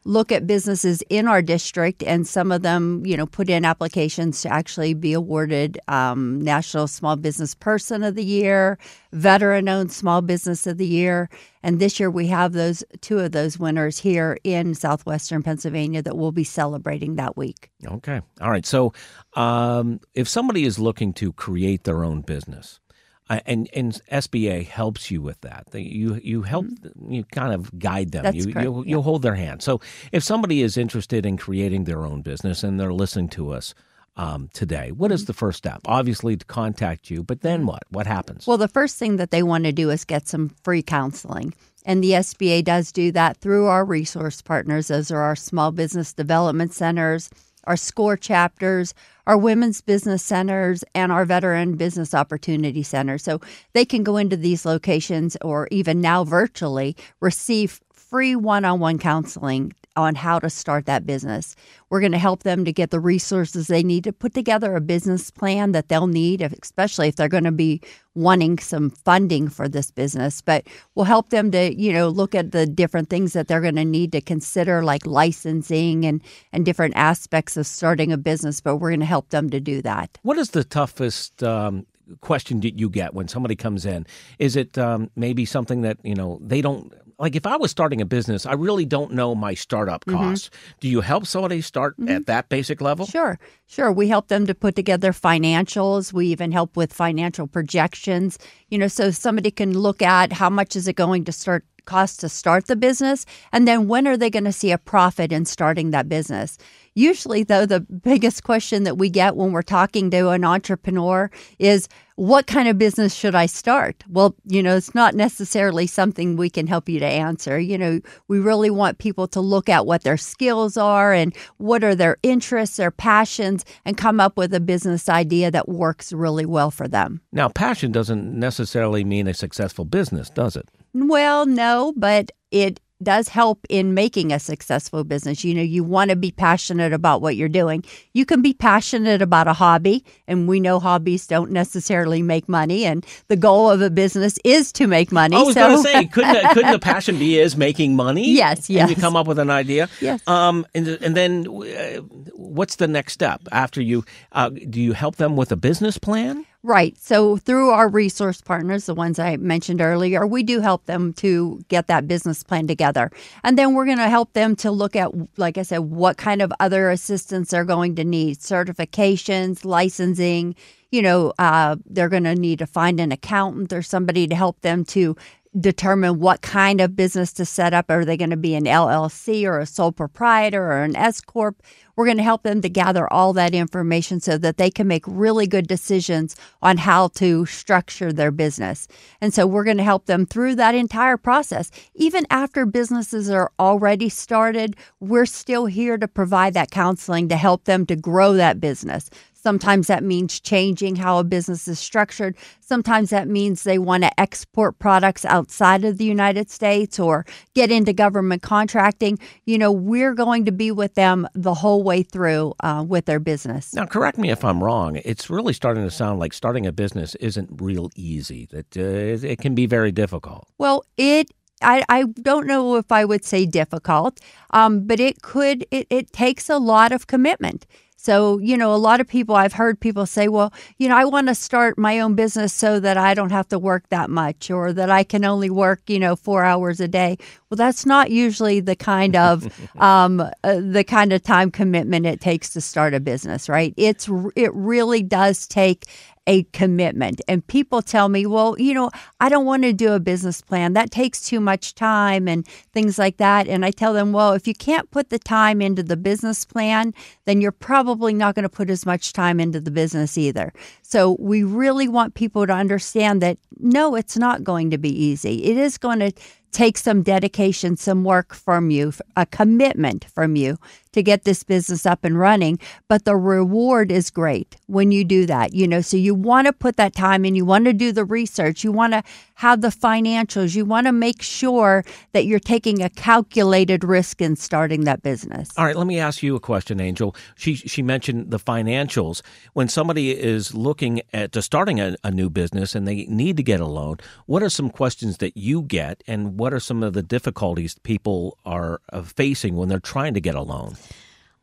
look 0.06 0.30
at 0.30 0.46
businesses 0.46 1.02
in 1.10 1.26
our 1.26 1.42
district, 1.42 2.02
and 2.02 2.26
some 2.26 2.52
of 2.52 2.62
them, 2.62 3.04
you 3.04 3.16
know, 3.16 3.26
put 3.26 3.50
in 3.50 3.64
applications 3.64 4.40
to 4.42 4.52
actually 4.52 4.94
be 4.94 5.12
awarded 5.12 5.78
um, 5.88 6.40
National 6.40 6.86
Small 6.86 7.16
Business 7.16 7.54
Person 7.54 8.02
of 8.02 8.14
the 8.14 8.24
Year, 8.24 8.78
Veteran 9.12 9.68
Owned 9.68 9.92
Small 9.92 10.22
Business 10.22 10.66
of 10.66 10.78
the 10.78 10.86
Year, 10.86 11.28
and 11.62 11.80
this 11.80 11.98
year 11.98 12.10
we 12.10 12.28
have 12.28 12.52
those 12.52 12.84
two 13.00 13.18
of 13.18 13.32
those 13.32 13.58
winners 13.58 13.98
here 13.98 14.38
in 14.44 14.74
southwestern 14.74 15.42
Pennsylvania 15.42 16.02
that 16.02 16.16
we'll 16.16 16.32
be 16.32 16.44
celebrating 16.44 17.16
that 17.16 17.36
week. 17.36 17.70
Okay. 17.84 18.20
All 18.40 18.50
right. 18.50 18.64
So, 18.64 18.92
um, 19.34 20.00
if 20.14 20.28
somebody 20.28 20.64
is 20.64 20.78
looking 20.78 21.12
to 21.14 21.32
create 21.32 21.82
their 21.84 22.04
own 22.04 22.20
business, 22.20 22.78
uh, 23.28 23.40
and 23.46 23.68
and 23.74 24.00
SBA 24.12 24.66
helps 24.66 25.10
you 25.10 25.20
with 25.22 25.40
that. 25.42 25.66
You 25.74 26.20
you 26.22 26.42
help 26.42 26.66
you 27.08 27.24
kind 27.24 27.52
of 27.52 27.76
guide 27.78 28.12
them. 28.12 28.24
Mm-hmm. 28.24 28.36
That's 28.36 28.46
you 28.46 28.52
correct, 28.52 28.64
you, 28.64 28.84
yeah. 28.84 28.90
you 28.90 29.02
hold 29.02 29.22
their 29.22 29.34
hand. 29.34 29.62
So 29.62 29.80
if 30.12 30.22
somebody 30.22 30.62
is 30.62 30.76
interested 30.76 31.26
in 31.26 31.36
creating 31.36 31.84
their 31.84 32.04
own 32.06 32.22
business 32.22 32.62
and 32.62 32.78
they're 32.78 32.92
listening 32.92 33.28
to 33.30 33.52
us 33.52 33.74
um, 34.16 34.48
today, 34.52 34.92
what 34.92 35.10
Mm-hmm. 35.10 35.26
the 35.26 35.34
first 35.34 35.58
step? 35.58 35.80
Obviously, 35.86 36.36
to 36.36 36.44
contact 36.46 37.10
you. 37.10 37.22
But 37.22 37.40
then 37.42 37.66
what? 37.66 37.82
What 37.90 38.06
happens? 38.06 38.46
Well, 38.46 38.58
the 38.58 38.68
first 38.68 38.96
thing 38.96 39.16
that 39.16 39.30
they 39.30 39.42
want 39.42 39.64
to 39.64 39.72
do 39.72 39.90
is 39.90 40.04
get 40.04 40.28
some 40.28 40.50
free 40.62 40.82
counseling. 40.82 41.52
And 41.84 42.02
the 42.02 42.12
SBA 42.12 42.64
does 42.64 42.90
do 42.90 43.12
that 43.12 43.36
through 43.38 43.66
our 43.66 43.84
resource 43.84 44.42
partners. 44.42 44.88
Those 44.88 45.10
are 45.12 45.20
our 45.20 45.36
small 45.36 45.70
business 45.70 46.12
development 46.12 46.72
centers, 46.74 47.30
our 47.66 47.76
SCORE 47.76 48.16
chapters, 48.16 48.94
our 49.26 49.36
women's 49.36 49.80
business 49.80 50.22
centers, 50.22 50.84
and 50.94 51.10
our 51.10 51.24
veteran 51.24 51.76
business 51.76 52.14
opportunity 52.14 52.82
center. 52.82 53.18
So 53.18 53.40
they 53.72 53.84
can 53.84 54.04
go 54.04 54.16
into 54.16 54.36
these 54.36 54.64
locations 54.64 55.36
or 55.42 55.68
even 55.70 56.00
now 56.00 56.24
virtually 56.24 56.96
receive 57.20 57.80
free 57.92 58.36
one 58.36 58.64
on 58.64 58.80
one 58.80 58.98
counseling 58.98 59.72
on 59.96 60.14
how 60.14 60.38
to 60.38 60.50
start 60.50 60.86
that 60.86 61.06
business. 61.06 61.56
We're 61.90 62.00
going 62.00 62.12
to 62.12 62.18
help 62.18 62.42
them 62.42 62.64
to 62.64 62.72
get 62.72 62.90
the 62.90 63.00
resources 63.00 63.66
they 63.66 63.82
need 63.82 64.04
to 64.04 64.12
put 64.12 64.34
together 64.34 64.76
a 64.76 64.80
business 64.80 65.30
plan 65.30 65.72
that 65.72 65.88
they'll 65.88 66.06
need, 66.06 66.42
especially 66.42 67.08
if 67.08 67.16
they're 67.16 67.28
going 67.28 67.44
to 67.44 67.52
be 67.52 67.80
wanting 68.14 68.58
some 68.58 68.90
funding 68.90 69.48
for 69.48 69.68
this 69.68 69.90
business. 69.90 70.40
But 70.40 70.66
we'll 70.94 71.04
help 71.04 71.30
them 71.30 71.50
to, 71.50 71.74
you 71.74 71.92
know, 71.92 72.08
look 72.08 72.34
at 72.34 72.52
the 72.52 72.66
different 72.66 73.10
things 73.10 73.32
that 73.32 73.48
they're 73.48 73.60
going 73.60 73.76
to 73.76 73.84
need 73.84 74.12
to 74.12 74.20
consider, 74.20 74.82
like 74.82 75.06
licensing 75.06 76.04
and, 76.04 76.22
and 76.52 76.64
different 76.64 76.94
aspects 76.96 77.56
of 77.56 77.66
starting 77.66 78.12
a 78.12 78.18
business. 78.18 78.60
But 78.60 78.76
we're 78.76 78.90
going 78.90 79.00
to 79.00 79.06
help 79.06 79.30
them 79.30 79.50
to 79.50 79.60
do 79.60 79.82
that. 79.82 80.18
What 80.22 80.38
is 80.38 80.50
the 80.50 80.64
toughest 80.64 81.42
um, 81.42 81.86
question 82.20 82.60
that 82.60 82.78
you 82.78 82.88
get 82.88 83.14
when 83.14 83.28
somebody 83.28 83.56
comes 83.56 83.84
in? 83.84 84.06
Is 84.38 84.56
it 84.56 84.78
um, 84.78 85.10
maybe 85.16 85.44
something 85.44 85.82
that 85.82 85.98
you 86.02 86.14
know 86.14 86.38
they 86.42 86.60
don't 86.60 86.92
like? 87.18 87.36
If 87.36 87.46
I 87.46 87.56
was 87.56 87.70
starting 87.70 88.00
a 88.00 88.06
business, 88.06 88.46
I 88.46 88.52
really 88.54 88.84
don't 88.84 89.12
know 89.12 89.34
my 89.34 89.54
startup 89.54 90.04
Mm-hmm. 90.04 90.18
costs. 90.18 90.50
Do 90.80 90.88
you 90.88 91.00
help 91.00 91.26
somebody 91.26 91.60
start 91.60 91.96
at 92.08 92.26
that 92.26 92.48
basic 92.48 92.80
level? 92.80 93.06
Sure, 93.06 93.38
sure. 93.66 93.90
We 93.92 94.08
help 94.08 94.28
them 94.28 94.46
to 94.46 94.54
put 94.54 94.74
together 94.76 95.12
financials. 95.12 96.12
We 96.12 96.26
even 96.28 96.52
help 96.52 96.76
with 96.76 96.92
financial 96.92 97.46
projections. 97.46 98.38
You 98.68 98.78
know, 98.78 98.88
so 98.88 99.10
somebody 99.10 99.50
can 99.50 99.78
look 99.78 100.02
at 100.02 100.32
how 100.32 100.50
much 100.50 100.76
is 100.76 100.86
it 100.88 100.96
going 100.96 101.24
to 101.24 101.32
start 101.32 101.64
cost 101.86 102.18
to 102.18 102.28
start 102.28 102.66
the 102.66 102.74
business, 102.74 103.24
and 103.52 103.66
then 103.68 103.86
when 103.86 104.08
are 104.08 104.16
they 104.16 104.28
going 104.28 104.44
to 104.44 104.50
see 104.52 104.72
a 104.72 104.78
profit 104.78 105.30
in 105.30 105.44
starting 105.44 105.92
that 105.92 106.08
business? 106.08 106.58
Usually, 106.94 107.44
though, 107.44 107.64
the 107.64 107.78
biggest 108.02 108.42
question 108.42 108.82
that 108.82 108.98
we 108.98 109.08
get 109.08 109.36
when 109.36 109.52
we're 109.52 109.62
talking 109.62 110.10
to 110.10 110.30
an 110.30 110.44
entrepreneur 110.44 111.30
is, 111.60 111.88
what 112.16 112.46
kind 112.46 112.66
of 112.66 112.78
business 112.78 113.14
should 113.14 113.34
I 113.34 113.46
start? 113.46 114.02
Well, 114.08 114.34
you 114.46 114.62
know, 114.62 114.76
it's 114.76 114.94
not 114.94 115.14
necessarily 115.14 115.86
something 115.86 116.36
we 116.36 116.50
can 116.50 116.66
help 116.66 116.88
you 116.88 116.98
to 116.98 117.06
answer. 117.06 117.58
You 117.58 117.78
know, 117.78 118.00
we 118.28 118.40
really 118.40 118.70
want 118.70 118.98
people 118.98 119.28
to 119.28 119.40
look 119.40 119.68
at 119.68 119.86
what 119.86 120.02
their 120.02 120.16
skills 120.16 120.76
are 120.76 121.12
and 121.12 121.36
what 121.58 121.84
are 121.84 121.94
their 121.94 122.16
interests, 122.22 122.78
their 122.78 122.90
passions, 122.90 123.64
and 123.84 123.96
come 123.96 124.18
up 124.18 124.36
with 124.36 124.52
a 124.54 124.60
business 124.60 125.08
idea 125.08 125.50
that 125.50 125.68
works 125.68 126.12
really 126.12 126.46
well 126.46 126.70
for 126.70 126.88
them. 126.88 127.20
Now, 127.32 127.48
passion 127.48 127.92
doesn't 127.92 128.38
necessarily 128.38 129.04
mean 129.04 129.28
a 129.28 129.34
successful 129.34 129.84
business, 129.84 130.30
does 130.30 130.56
it? 130.56 130.68
Well, 130.94 131.44
no, 131.44 131.92
but 131.96 132.30
it 132.50 132.80
does 133.02 133.28
help 133.28 133.66
in 133.68 133.94
making 133.94 134.32
a 134.32 134.38
successful 134.38 135.04
business. 135.04 135.44
You 135.44 135.54
know, 135.54 135.62
you 135.62 135.84
want 135.84 136.10
to 136.10 136.16
be 136.16 136.30
passionate 136.30 136.92
about 136.92 137.20
what 137.20 137.36
you're 137.36 137.48
doing. 137.48 137.84
You 138.14 138.24
can 138.24 138.42
be 138.42 138.52
passionate 138.52 139.22
about 139.22 139.48
a 139.48 139.52
hobby, 139.52 140.04
and 140.26 140.48
we 140.48 140.60
know 140.60 140.80
hobbies 140.80 141.26
don't 141.26 141.50
necessarily 141.50 142.22
make 142.22 142.48
money, 142.48 142.84
and 142.84 143.04
the 143.28 143.36
goal 143.36 143.70
of 143.70 143.80
a 143.80 143.90
business 143.90 144.38
is 144.44 144.72
to 144.72 144.86
make 144.86 145.12
money. 145.12 145.36
I 145.36 145.42
was 145.42 145.54
so 145.54 145.68
going 145.68 145.76
to 145.76 145.82
say, 145.82 146.04
couldn't 146.12 146.52
couldn't 146.52 146.72
the 146.72 146.78
passion 146.78 147.18
be 147.18 147.38
is 147.38 147.56
making 147.56 147.96
money? 147.96 148.30
Yes, 148.30 148.70
yes. 148.70 148.88
And 148.88 148.96
you 148.96 149.00
come 149.00 149.16
up 149.16 149.26
with 149.26 149.38
an 149.38 149.50
idea. 149.50 149.88
Yes. 150.00 150.26
Um, 150.26 150.66
and 150.74 150.88
and 150.88 151.16
then 151.16 151.46
uh, 151.48 152.00
what's 152.34 152.76
the 152.76 152.88
next 152.88 153.12
step 153.12 153.42
after 153.52 153.80
you? 153.80 154.04
Uh, 154.32 154.50
do 154.50 154.80
you 154.80 154.92
help 154.92 155.16
them 155.16 155.36
with 155.36 155.52
a 155.52 155.56
business 155.56 155.98
plan? 155.98 156.46
Right. 156.66 156.98
So 156.98 157.36
through 157.36 157.70
our 157.70 157.88
resource 157.88 158.40
partners, 158.40 158.86
the 158.86 158.94
ones 158.94 159.20
I 159.20 159.36
mentioned 159.36 159.80
earlier, 159.80 160.26
we 160.26 160.42
do 160.42 160.58
help 160.58 160.84
them 160.86 161.12
to 161.12 161.64
get 161.68 161.86
that 161.86 162.08
business 162.08 162.42
plan 162.42 162.66
together. 162.66 163.12
And 163.44 163.56
then 163.56 163.72
we're 163.72 163.84
going 163.84 163.98
to 163.98 164.08
help 164.08 164.32
them 164.32 164.56
to 164.56 164.72
look 164.72 164.96
at, 164.96 165.12
like 165.38 165.58
I 165.58 165.62
said, 165.62 165.78
what 165.78 166.16
kind 166.16 166.42
of 166.42 166.52
other 166.58 166.90
assistance 166.90 167.50
they're 167.50 167.64
going 167.64 167.94
to 167.94 168.04
need 168.04 168.38
certifications, 168.38 169.64
licensing. 169.64 170.56
You 170.90 171.02
know, 171.02 171.32
uh, 171.38 171.76
they're 171.86 172.08
going 172.08 172.24
to 172.24 172.34
need 172.34 172.58
to 172.58 172.66
find 172.66 172.98
an 172.98 173.12
accountant 173.12 173.72
or 173.72 173.82
somebody 173.82 174.26
to 174.26 174.34
help 174.34 174.60
them 174.62 174.84
to 174.86 175.16
determine 175.60 176.18
what 176.18 176.42
kind 176.42 176.80
of 176.80 176.96
business 176.96 177.32
to 177.34 177.46
set 177.46 177.74
up. 177.74 177.90
Are 177.90 178.04
they 178.04 178.16
going 178.16 178.30
to 178.30 178.36
be 178.36 178.56
an 178.56 178.64
LLC 178.64 179.44
or 179.44 179.60
a 179.60 179.66
sole 179.66 179.92
proprietor 179.92 180.64
or 180.64 180.82
an 180.82 180.96
S 180.96 181.20
corp? 181.20 181.62
We're 181.96 182.04
going 182.04 182.18
to 182.18 182.22
help 182.22 182.42
them 182.42 182.60
to 182.60 182.68
gather 182.68 183.10
all 183.10 183.32
that 183.32 183.54
information 183.54 184.20
so 184.20 184.36
that 184.38 184.58
they 184.58 184.70
can 184.70 184.86
make 184.86 185.04
really 185.06 185.46
good 185.46 185.66
decisions 185.66 186.36
on 186.60 186.76
how 186.76 187.08
to 187.08 187.46
structure 187.46 188.12
their 188.12 188.30
business. 188.30 188.86
And 189.22 189.32
so 189.32 189.46
we're 189.46 189.64
going 189.64 189.78
to 189.78 189.82
help 189.82 190.04
them 190.04 190.26
through 190.26 190.56
that 190.56 190.74
entire 190.74 191.16
process. 191.16 191.70
Even 191.94 192.26
after 192.28 192.66
businesses 192.66 193.30
are 193.30 193.50
already 193.58 194.10
started, 194.10 194.76
we're 195.00 195.26
still 195.26 195.66
here 195.66 195.96
to 195.96 196.06
provide 196.06 196.52
that 196.54 196.70
counseling 196.70 197.28
to 197.30 197.36
help 197.36 197.64
them 197.64 197.86
to 197.86 197.96
grow 197.96 198.34
that 198.34 198.60
business. 198.60 199.08
Sometimes 199.46 199.86
that 199.86 200.02
means 200.02 200.40
changing 200.40 200.96
how 200.96 201.20
a 201.20 201.22
business 201.22 201.68
is 201.68 201.78
structured. 201.78 202.36
Sometimes 202.58 203.10
that 203.10 203.28
means 203.28 203.62
they 203.62 203.78
want 203.78 204.02
to 204.02 204.20
export 204.20 204.76
products 204.80 205.24
outside 205.24 205.84
of 205.84 205.98
the 205.98 206.04
United 206.04 206.50
States 206.50 206.98
or 206.98 207.24
get 207.54 207.70
into 207.70 207.92
government 207.92 208.42
contracting. 208.42 209.20
You 209.44 209.56
know, 209.58 209.70
we're 209.70 210.14
going 210.14 210.46
to 210.46 210.50
be 210.50 210.72
with 210.72 210.94
them 210.94 211.28
the 211.32 211.54
whole 211.54 211.84
way 211.84 212.02
through 212.02 212.54
uh, 212.58 212.84
with 212.88 213.04
their 213.04 213.20
business. 213.20 213.72
Now, 213.72 213.86
correct 213.86 214.18
me 214.18 214.30
if 214.30 214.44
I'm 214.44 214.64
wrong. 214.64 215.00
It's 215.04 215.30
really 215.30 215.52
starting 215.52 215.84
to 215.84 215.92
sound 215.92 216.18
like 216.18 216.32
starting 216.32 216.66
a 216.66 216.72
business 216.72 217.14
isn't 217.14 217.48
real 217.62 217.92
easy. 217.94 218.46
That 218.46 218.76
uh, 218.76 219.24
it 219.24 219.38
can 219.38 219.54
be 219.54 219.66
very 219.66 219.92
difficult. 219.92 220.48
Well, 220.58 220.84
it 220.96 221.30
I, 221.62 221.84
I 221.88 222.02
don't 222.02 222.48
know 222.48 222.76
if 222.76 222.90
I 222.90 223.04
would 223.04 223.24
say 223.24 223.46
difficult, 223.46 224.20
um, 224.50 224.86
but 224.86 225.00
it 225.00 225.22
could, 225.22 225.64
it, 225.70 225.86
it 225.88 226.12
takes 226.12 226.50
a 226.50 226.58
lot 226.58 226.92
of 226.92 227.06
commitment. 227.06 227.64
So, 228.06 228.38
you 228.38 228.56
know, 228.56 228.72
a 228.72 228.76
lot 228.76 229.00
of 229.00 229.08
people, 229.08 229.34
I've 229.34 229.52
heard 229.52 229.80
people 229.80 230.06
say, 230.06 230.28
well, 230.28 230.52
you 230.78 230.88
know, 230.88 230.96
I 230.96 231.04
want 231.04 231.26
to 231.26 231.34
start 231.34 231.76
my 231.76 231.98
own 231.98 232.14
business 232.14 232.54
so 232.54 232.78
that 232.78 232.96
I 232.96 233.14
don't 233.14 233.32
have 233.32 233.48
to 233.48 233.58
work 233.58 233.88
that 233.88 234.10
much 234.10 234.48
or 234.48 234.72
that 234.74 234.90
I 234.90 235.02
can 235.02 235.24
only 235.24 235.50
work, 235.50 235.80
you 235.88 235.98
know, 235.98 236.14
four 236.14 236.44
hours 236.44 236.78
a 236.78 236.86
day. 236.86 237.18
Well, 237.50 237.56
that's 237.56 237.84
not 237.84 238.12
usually 238.12 238.60
the 238.60 238.76
kind 238.76 239.16
of 239.16 239.52
um, 239.80 240.20
uh, 240.20 240.30
the 240.44 240.84
kind 240.84 241.12
of 241.12 241.24
time 241.24 241.50
commitment 241.50 242.06
it 242.06 242.20
takes 242.20 242.50
to 242.50 242.60
start 242.60 242.94
a 242.94 243.00
business, 243.00 243.48
right? 243.48 243.74
It's 243.76 244.08
it 244.36 244.54
really 244.54 245.02
does 245.02 245.48
take 245.48 245.86
a 246.26 246.42
commitment. 246.44 247.20
And 247.28 247.46
people 247.46 247.82
tell 247.82 248.08
me, 248.08 248.26
well, 248.26 248.56
you 248.58 248.74
know, 248.74 248.90
I 249.20 249.28
don't 249.28 249.44
want 249.44 249.62
to 249.62 249.72
do 249.72 249.92
a 249.92 250.00
business 250.00 250.42
plan. 250.42 250.72
That 250.72 250.90
takes 250.90 251.20
too 251.26 251.40
much 251.40 251.74
time 251.74 252.26
and 252.26 252.46
things 252.72 252.98
like 252.98 253.18
that. 253.18 253.46
And 253.48 253.64
I 253.64 253.70
tell 253.70 253.92
them, 253.92 254.12
well, 254.12 254.32
if 254.32 254.46
you 254.46 254.54
can't 254.54 254.90
put 254.90 255.10
the 255.10 255.18
time 255.18 255.62
into 255.62 255.82
the 255.82 255.96
business 255.96 256.44
plan, 256.44 256.94
then 257.24 257.40
you're 257.40 257.52
probably 257.52 258.12
not 258.12 258.34
going 258.34 258.42
to 258.42 258.48
put 258.48 258.70
as 258.70 258.84
much 258.84 259.12
time 259.12 259.38
into 259.38 259.60
the 259.60 259.70
business 259.70 260.18
either. 260.18 260.52
So 260.82 261.16
we 261.20 261.42
really 261.44 261.88
want 261.88 262.14
people 262.14 262.46
to 262.46 262.52
understand 262.52 263.22
that 263.22 263.38
no, 263.58 263.94
it's 263.94 264.16
not 264.16 264.44
going 264.44 264.70
to 264.70 264.78
be 264.78 264.90
easy. 264.90 265.44
It 265.44 265.56
is 265.56 265.78
going 265.78 266.00
to 266.00 266.12
take 266.52 266.78
some 266.78 267.02
dedication, 267.02 267.76
some 267.76 268.02
work 268.02 268.32
from 268.32 268.70
you, 268.70 268.92
a 269.14 269.26
commitment 269.26 270.06
from 270.06 270.36
you 270.36 270.58
to 270.96 271.02
get 271.02 271.24
this 271.24 271.44
business 271.44 271.86
up 271.86 272.04
and 272.04 272.18
running. 272.18 272.58
But 272.88 273.04
the 273.04 273.16
reward 273.16 273.92
is 273.92 274.10
great 274.10 274.56
when 274.66 274.90
you 274.90 275.04
do 275.04 275.26
that. 275.26 275.54
You 275.54 275.68
know, 275.68 275.80
so 275.80 275.96
you 275.96 276.14
want 276.14 276.46
to 276.46 276.52
put 276.52 276.76
that 276.76 276.94
time 276.94 277.24
in, 277.24 277.34
you 277.34 277.44
want 277.44 277.66
to 277.66 277.72
do 277.72 277.92
the 277.92 278.04
research, 278.04 278.64
you 278.64 278.72
want 278.72 278.92
to 278.94 279.02
have 279.36 279.60
the 279.60 279.68
financials, 279.68 280.56
you 280.56 280.64
want 280.64 280.86
to 280.86 280.92
make 280.92 281.22
sure 281.22 281.84
that 282.12 282.24
you're 282.24 282.40
taking 282.40 282.82
a 282.82 282.88
calculated 282.88 283.84
risk 283.84 284.20
in 284.20 284.34
starting 284.34 284.84
that 284.84 285.02
business. 285.02 285.50
All 285.56 285.64
right, 285.64 285.76
let 285.76 285.86
me 285.86 285.98
ask 285.98 286.22
you 286.22 286.34
a 286.34 286.40
question, 286.40 286.80
Angel. 286.80 287.14
She 287.36 287.54
she 287.54 287.82
mentioned 287.82 288.30
the 288.30 288.38
financials. 288.38 289.22
When 289.52 289.68
somebody 289.68 290.10
is 290.10 290.54
looking 290.54 291.02
at 291.12 291.32
to 291.32 291.42
starting 291.42 291.80
a, 291.80 291.96
a 292.02 292.10
new 292.10 292.30
business 292.30 292.74
and 292.74 292.88
they 292.88 293.04
need 293.06 293.36
to 293.36 293.42
get 293.42 293.60
a 293.60 293.66
loan, 293.66 293.98
what 294.24 294.42
are 294.42 294.48
some 294.48 294.70
questions 294.70 295.18
that 295.18 295.36
you 295.36 295.62
get 295.62 296.02
and 296.06 296.38
what 296.38 296.52
are 296.52 296.60
some 296.60 296.82
of 296.82 296.94
the 296.94 297.02
difficulties 297.02 297.78
people 297.82 298.38
are 298.44 298.80
uh, 298.92 299.02
facing 299.02 299.56
when 299.56 299.68
they're 299.68 299.78
trying 299.78 300.14
to 300.14 300.20
get 300.20 300.34
a 300.34 300.42
loan? 300.42 300.76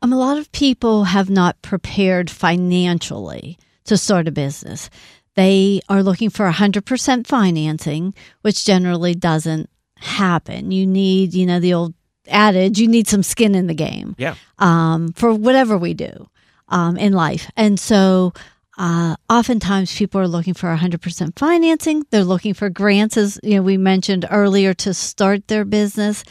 Um, 0.04 0.12
a 0.12 0.18
lot 0.18 0.36
of 0.36 0.52
people 0.52 1.04
have 1.04 1.30
not 1.30 1.62
prepared 1.62 2.28
financially 2.28 3.58
to 3.84 3.96
start 3.96 4.28
a 4.28 4.30
business. 4.30 4.90
They 5.34 5.80
are 5.88 6.02
looking 6.02 6.28
for 6.28 6.46
100% 6.46 7.26
financing, 7.26 8.14
which 8.42 8.66
generally 8.66 9.14
doesn't 9.14 9.70
happen. 9.96 10.72
You 10.72 10.86
need, 10.86 11.32
you 11.32 11.46
know, 11.46 11.58
the 11.58 11.72
old 11.72 11.94
adage, 12.28 12.78
you 12.78 12.86
need 12.86 13.08
some 13.08 13.22
skin 13.22 13.54
in 13.54 13.66
the 13.66 13.72
game. 13.72 14.14
Yeah. 14.18 14.34
Um, 14.58 15.14
for 15.14 15.32
whatever 15.32 15.78
we 15.78 15.94
do 15.94 16.28
um, 16.68 16.98
in 16.98 17.14
life. 17.14 17.50
And 17.56 17.80
so 17.80 18.34
uh, 18.76 19.16
oftentimes 19.30 19.96
people 19.96 20.20
are 20.20 20.28
looking 20.28 20.52
for 20.52 20.68
100% 20.68 21.38
financing. 21.38 22.04
They're 22.10 22.24
looking 22.24 22.52
for 22.52 22.68
grants, 22.68 23.16
as 23.16 23.40
you 23.42 23.56
know, 23.56 23.62
we 23.62 23.78
mentioned 23.78 24.26
earlier, 24.30 24.74
to 24.74 24.92
start 24.92 25.48
their 25.48 25.64
business. 25.64 26.24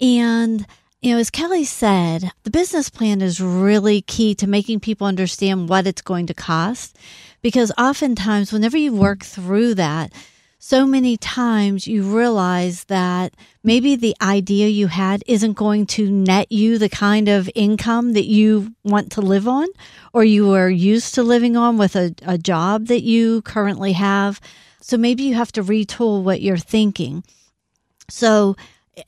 And 0.00 0.66
you 1.00 1.12
know, 1.12 1.18
as 1.18 1.30
Kelly 1.30 1.64
said, 1.64 2.30
the 2.42 2.50
business 2.50 2.90
plan 2.90 3.22
is 3.22 3.40
really 3.40 4.02
key 4.02 4.34
to 4.34 4.46
making 4.46 4.80
people 4.80 5.06
understand 5.06 5.68
what 5.68 5.86
it's 5.86 6.02
going 6.02 6.26
to 6.26 6.34
cost. 6.34 6.98
Because 7.42 7.72
oftentimes, 7.78 8.52
whenever 8.52 8.76
you 8.76 8.92
work 8.92 9.24
through 9.24 9.74
that, 9.76 10.12
so 10.58 10.86
many 10.86 11.16
times 11.16 11.86
you 11.86 12.02
realize 12.02 12.84
that 12.84 13.32
maybe 13.64 13.96
the 13.96 14.14
idea 14.20 14.68
you 14.68 14.88
had 14.88 15.24
isn't 15.26 15.54
going 15.54 15.86
to 15.86 16.10
net 16.10 16.52
you 16.52 16.76
the 16.76 16.90
kind 16.90 17.30
of 17.30 17.48
income 17.54 18.12
that 18.12 18.26
you 18.26 18.74
want 18.84 19.10
to 19.12 19.22
live 19.22 19.48
on 19.48 19.68
or 20.12 20.22
you 20.22 20.52
are 20.52 20.68
used 20.68 21.14
to 21.14 21.22
living 21.22 21.56
on 21.56 21.78
with 21.78 21.96
a, 21.96 22.14
a 22.26 22.36
job 22.36 22.88
that 22.88 23.02
you 23.02 23.40
currently 23.40 23.92
have. 23.92 24.38
So 24.82 24.98
maybe 24.98 25.22
you 25.22 25.34
have 25.34 25.52
to 25.52 25.62
retool 25.62 26.22
what 26.22 26.42
you're 26.42 26.58
thinking. 26.58 27.24
So, 28.10 28.54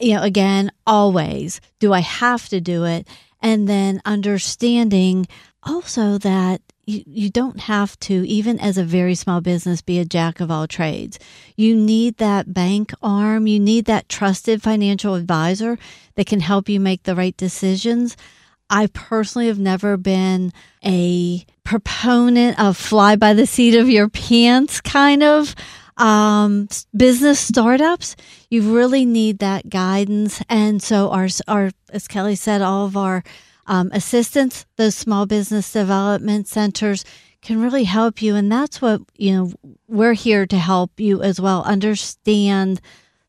you 0.00 0.14
know, 0.14 0.22
again, 0.22 0.70
always 0.86 1.60
do 1.78 1.92
I 1.92 2.00
have 2.00 2.48
to 2.50 2.60
do 2.60 2.84
it? 2.84 3.06
And 3.40 3.68
then 3.68 4.00
understanding 4.04 5.26
also 5.62 6.18
that 6.18 6.60
you, 6.86 7.02
you 7.06 7.30
don't 7.30 7.60
have 7.60 7.98
to, 8.00 8.26
even 8.26 8.58
as 8.58 8.78
a 8.78 8.84
very 8.84 9.14
small 9.14 9.40
business, 9.40 9.82
be 9.82 9.98
a 9.98 10.04
jack 10.04 10.40
of 10.40 10.50
all 10.50 10.66
trades. 10.66 11.18
You 11.56 11.76
need 11.76 12.16
that 12.16 12.52
bank 12.52 12.92
arm. 13.02 13.46
You 13.46 13.60
need 13.60 13.84
that 13.86 14.08
trusted 14.08 14.62
financial 14.62 15.14
advisor 15.14 15.78
that 16.16 16.26
can 16.26 16.40
help 16.40 16.68
you 16.68 16.80
make 16.80 17.04
the 17.04 17.14
right 17.14 17.36
decisions. 17.36 18.16
I 18.70 18.86
personally 18.88 19.48
have 19.48 19.58
never 19.58 19.96
been 19.96 20.52
a 20.84 21.44
proponent 21.64 22.58
of 22.58 22.76
fly 22.76 23.16
by 23.16 23.34
the 23.34 23.46
seat 23.46 23.76
of 23.76 23.88
your 23.88 24.08
pants 24.08 24.80
kind 24.80 25.22
of 25.22 25.54
um, 25.96 26.68
business 26.96 27.40
startups, 27.40 28.16
you 28.50 28.74
really 28.74 29.04
need 29.04 29.38
that 29.38 29.68
guidance. 29.68 30.42
And 30.48 30.82
so, 30.82 31.10
our, 31.10 31.28
our 31.48 31.70
as 31.90 32.08
Kelly 32.08 32.34
said, 32.34 32.62
all 32.62 32.86
of 32.86 32.96
our 32.96 33.22
um, 33.66 33.90
assistants, 33.92 34.66
those 34.76 34.94
small 34.94 35.26
business 35.26 35.72
development 35.72 36.48
centers, 36.48 37.04
can 37.42 37.60
really 37.60 37.84
help 37.84 38.22
you. 38.22 38.36
And 38.36 38.50
that's 38.50 38.80
what 38.80 39.02
you 39.16 39.32
know. 39.32 39.52
We're 39.88 40.14
here 40.14 40.46
to 40.46 40.58
help 40.58 40.98
you 40.98 41.22
as 41.22 41.40
well. 41.40 41.62
Understand 41.64 42.80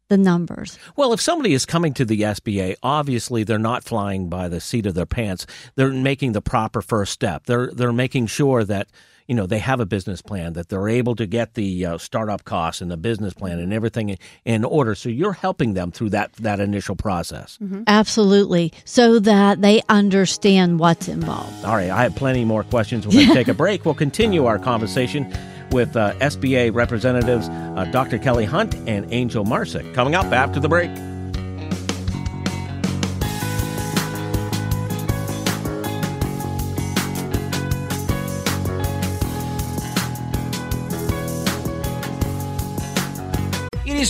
the 0.09 0.17
numbers. 0.17 0.77
Well, 0.95 1.13
if 1.13 1.19
somebody 1.19 1.53
is 1.53 1.65
coming 1.65 1.93
to 1.95 2.05
the 2.05 2.21
SBA, 2.21 2.75
obviously 2.83 3.43
they're 3.43 3.57
not 3.57 3.83
flying 3.83 4.29
by 4.29 4.47
the 4.47 4.61
seat 4.61 4.85
of 4.85 4.93
their 4.93 5.05
pants. 5.05 5.45
They're 5.75 5.91
making 5.91 6.33
the 6.33 6.41
proper 6.41 6.81
first 6.81 7.11
step. 7.11 7.45
They're 7.45 7.71
they're 7.73 7.91
making 7.91 8.27
sure 8.27 8.63
that 8.63 8.87
you 9.27 9.35
know 9.35 9.45
they 9.45 9.59
have 9.59 9.79
a 9.79 9.85
business 9.85 10.21
plan 10.21 10.53
that 10.53 10.69
they're 10.69 10.89
able 10.89 11.15
to 11.15 11.25
get 11.25 11.53
the 11.53 11.85
uh, 11.85 11.97
startup 11.97 12.43
costs 12.43 12.81
and 12.81 12.89
the 12.89 12.97
business 12.97 13.33
plan 13.33 13.59
and 13.59 13.73
everything 13.73 14.17
in 14.45 14.65
order. 14.65 14.95
So 14.95 15.09
you're 15.09 15.33
helping 15.33 15.73
them 15.73 15.91
through 15.91 16.09
that 16.09 16.33
that 16.33 16.59
initial 16.59 16.95
process. 16.95 17.57
Mm-hmm. 17.61 17.83
absolutely. 17.87 18.73
So 18.85 19.19
that 19.19 19.61
they 19.61 19.81
understand 19.89 20.79
what's 20.79 21.07
involved. 21.07 21.65
All 21.65 21.75
right. 21.75 21.89
I 21.89 22.03
have 22.03 22.15
plenty 22.15 22.45
more 22.45 22.63
questions. 22.63 23.05
We're 23.05 23.13
going 23.13 23.27
to 23.29 23.33
take 23.33 23.47
a 23.47 23.53
break. 23.53 23.85
We'll 23.85 23.93
continue 23.93 24.45
our 24.45 24.59
conversation 24.59 25.33
with 25.71 25.95
uh, 25.95 26.13
sba 26.15 26.71
representatives 26.73 27.49
uh, 27.49 27.85
dr 27.91 28.19
kelly 28.19 28.45
hunt 28.45 28.75
and 28.87 29.11
angel 29.11 29.43
marsick. 29.43 29.91
Coming 29.95 30.13
up 30.13 30.25
after 30.25 30.59
the 30.59 30.69
break 30.69 30.91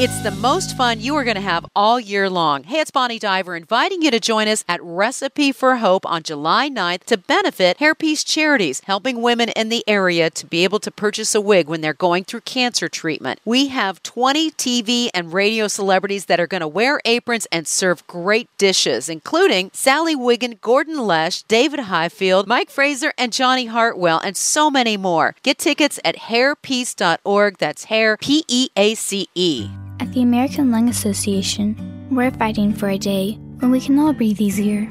It's 0.00 0.20
the 0.20 0.30
most 0.30 0.76
fun 0.76 1.00
you 1.00 1.16
are 1.16 1.24
going 1.24 1.34
to 1.34 1.40
have 1.40 1.66
all 1.74 1.98
year 1.98 2.30
long. 2.30 2.62
Hey, 2.62 2.78
it's 2.78 2.92
Bonnie 2.92 3.18
Diver 3.18 3.56
inviting 3.56 4.00
you 4.00 4.12
to 4.12 4.20
join 4.20 4.46
us 4.46 4.64
at 4.68 4.80
Recipe 4.80 5.50
for 5.50 5.74
Hope 5.78 6.06
on 6.06 6.22
July 6.22 6.70
9th 6.70 7.02
to 7.06 7.16
benefit 7.16 7.78
Hairpiece 7.78 8.24
Charities, 8.24 8.80
helping 8.84 9.22
women 9.22 9.48
in 9.56 9.70
the 9.70 9.82
area 9.88 10.30
to 10.30 10.46
be 10.46 10.62
able 10.62 10.78
to 10.78 10.92
purchase 10.92 11.34
a 11.34 11.40
wig 11.40 11.66
when 11.66 11.80
they're 11.80 11.92
going 11.94 12.22
through 12.22 12.42
cancer 12.42 12.88
treatment. 12.88 13.40
We 13.44 13.66
have 13.68 14.00
20 14.04 14.52
TV 14.52 15.08
and 15.12 15.32
radio 15.32 15.66
celebrities 15.66 16.26
that 16.26 16.38
are 16.38 16.46
going 16.46 16.60
to 16.60 16.68
wear 16.68 17.00
aprons 17.04 17.48
and 17.50 17.66
serve 17.66 18.06
great 18.06 18.48
dishes, 18.56 19.08
including 19.08 19.72
Sally 19.74 20.14
Wiggin, 20.14 20.60
Gordon 20.60 20.98
Lesh, 21.08 21.42
David 21.42 21.80
Highfield, 21.80 22.46
Mike 22.46 22.70
Fraser, 22.70 23.12
and 23.18 23.32
Johnny 23.32 23.66
Hartwell, 23.66 24.20
and 24.22 24.36
so 24.36 24.70
many 24.70 24.96
more. 24.96 25.34
Get 25.42 25.58
tickets 25.58 25.98
at 26.04 26.14
hairpiece.org. 26.14 27.58
That's 27.58 27.84
hair, 27.86 28.16
P 28.16 28.44
E 28.46 28.68
A 28.76 28.94
C 28.94 29.28
E. 29.34 29.68
At 30.00 30.12
the 30.12 30.22
American 30.22 30.70
Lung 30.70 30.88
Association, 30.88 31.76
we're 32.10 32.30
fighting 32.30 32.72
for 32.72 32.88
a 32.90 32.98
day 32.98 33.32
when 33.58 33.72
we 33.72 33.80
can 33.80 33.98
all 33.98 34.12
breathe 34.12 34.40
easier. 34.40 34.88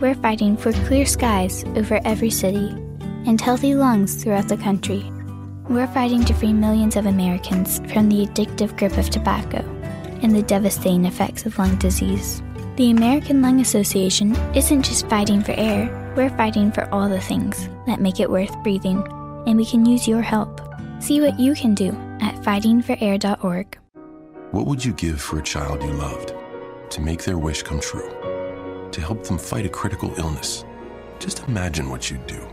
We're 0.00 0.14
fighting 0.14 0.56
for 0.56 0.72
clear 0.72 1.04
skies 1.04 1.64
over 1.74 2.00
every 2.04 2.30
city 2.30 2.68
and 3.26 3.40
healthy 3.40 3.74
lungs 3.74 4.22
throughout 4.22 4.46
the 4.46 4.56
country. 4.56 5.04
We're 5.68 5.88
fighting 5.88 6.24
to 6.26 6.34
free 6.34 6.52
millions 6.52 6.94
of 6.94 7.06
Americans 7.06 7.80
from 7.92 8.08
the 8.08 8.24
addictive 8.24 8.78
grip 8.78 8.96
of 8.96 9.10
tobacco 9.10 9.58
and 10.22 10.34
the 10.34 10.42
devastating 10.42 11.06
effects 11.06 11.44
of 11.44 11.58
lung 11.58 11.76
disease. 11.76 12.40
The 12.76 12.92
American 12.92 13.42
Lung 13.42 13.60
Association 13.60 14.36
isn't 14.54 14.84
just 14.84 15.08
fighting 15.08 15.42
for 15.42 15.52
air, 15.52 16.14
we're 16.16 16.30
fighting 16.30 16.70
for 16.70 16.88
all 16.94 17.08
the 17.08 17.20
things 17.20 17.68
that 17.86 18.00
make 18.00 18.20
it 18.20 18.30
worth 18.30 18.56
breathing, 18.62 19.02
and 19.46 19.56
we 19.56 19.66
can 19.66 19.84
use 19.84 20.06
your 20.06 20.22
help. 20.22 20.60
See 21.00 21.20
what 21.20 21.40
you 21.40 21.54
can 21.54 21.74
do 21.74 21.88
at 22.20 22.36
fightingforair.org. 22.42 23.78
What 24.52 24.66
would 24.66 24.84
you 24.84 24.92
give 24.92 25.20
for 25.20 25.40
a 25.40 25.42
child 25.42 25.82
you 25.82 25.90
loved? 25.90 26.32
To 26.90 27.00
make 27.00 27.24
their 27.24 27.36
wish 27.36 27.64
come 27.64 27.80
true? 27.80 28.88
To 28.92 29.00
help 29.00 29.24
them 29.24 29.38
fight 29.38 29.66
a 29.66 29.68
critical 29.68 30.14
illness? 30.18 30.64
Just 31.18 31.42
imagine 31.48 31.90
what 31.90 32.10
you'd 32.10 32.26
do. 32.28 32.46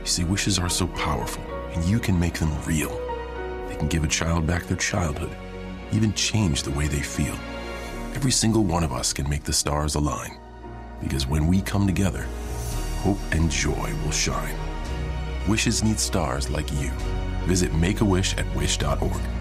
You 0.00 0.06
see, 0.06 0.24
wishes 0.24 0.58
are 0.58 0.70
so 0.70 0.86
powerful, 0.88 1.44
and 1.74 1.84
you 1.84 1.98
can 1.98 2.18
make 2.18 2.38
them 2.38 2.50
real. 2.64 2.88
They 3.68 3.76
can 3.76 3.88
give 3.88 4.04
a 4.04 4.08
child 4.08 4.46
back 4.46 4.64
their 4.64 4.78
childhood, 4.78 5.30
even 5.92 6.14
change 6.14 6.62
the 6.62 6.70
way 6.70 6.88
they 6.88 7.00
feel. 7.00 7.38
Every 8.14 8.32
single 8.32 8.64
one 8.64 8.82
of 8.82 8.94
us 8.94 9.12
can 9.12 9.28
make 9.28 9.44
the 9.44 9.52
stars 9.52 9.96
align. 9.96 10.38
Because 11.02 11.26
when 11.26 11.46
we 11.46 11.60
come 11.60 11.86
together, 11.86 12.26
hope 13.02 13.18
and 13.32 13.50
joy 13.50 13.92
will 14.02 14.12
shine. 14.12 14.56
Wishes 15.46 15.84
need 15.84 16.00
stars 16.00 16.48
like 16.48 16.72
you. 16.80 16.90
Visit 17.44 17.74
Make-A-Wish 17.74 18.38
at 18.38 18.46
wish.org. 18.56 19.37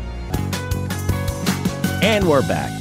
And 2.01 2.27
we're 2.27 2.47
back. 2.47 2.71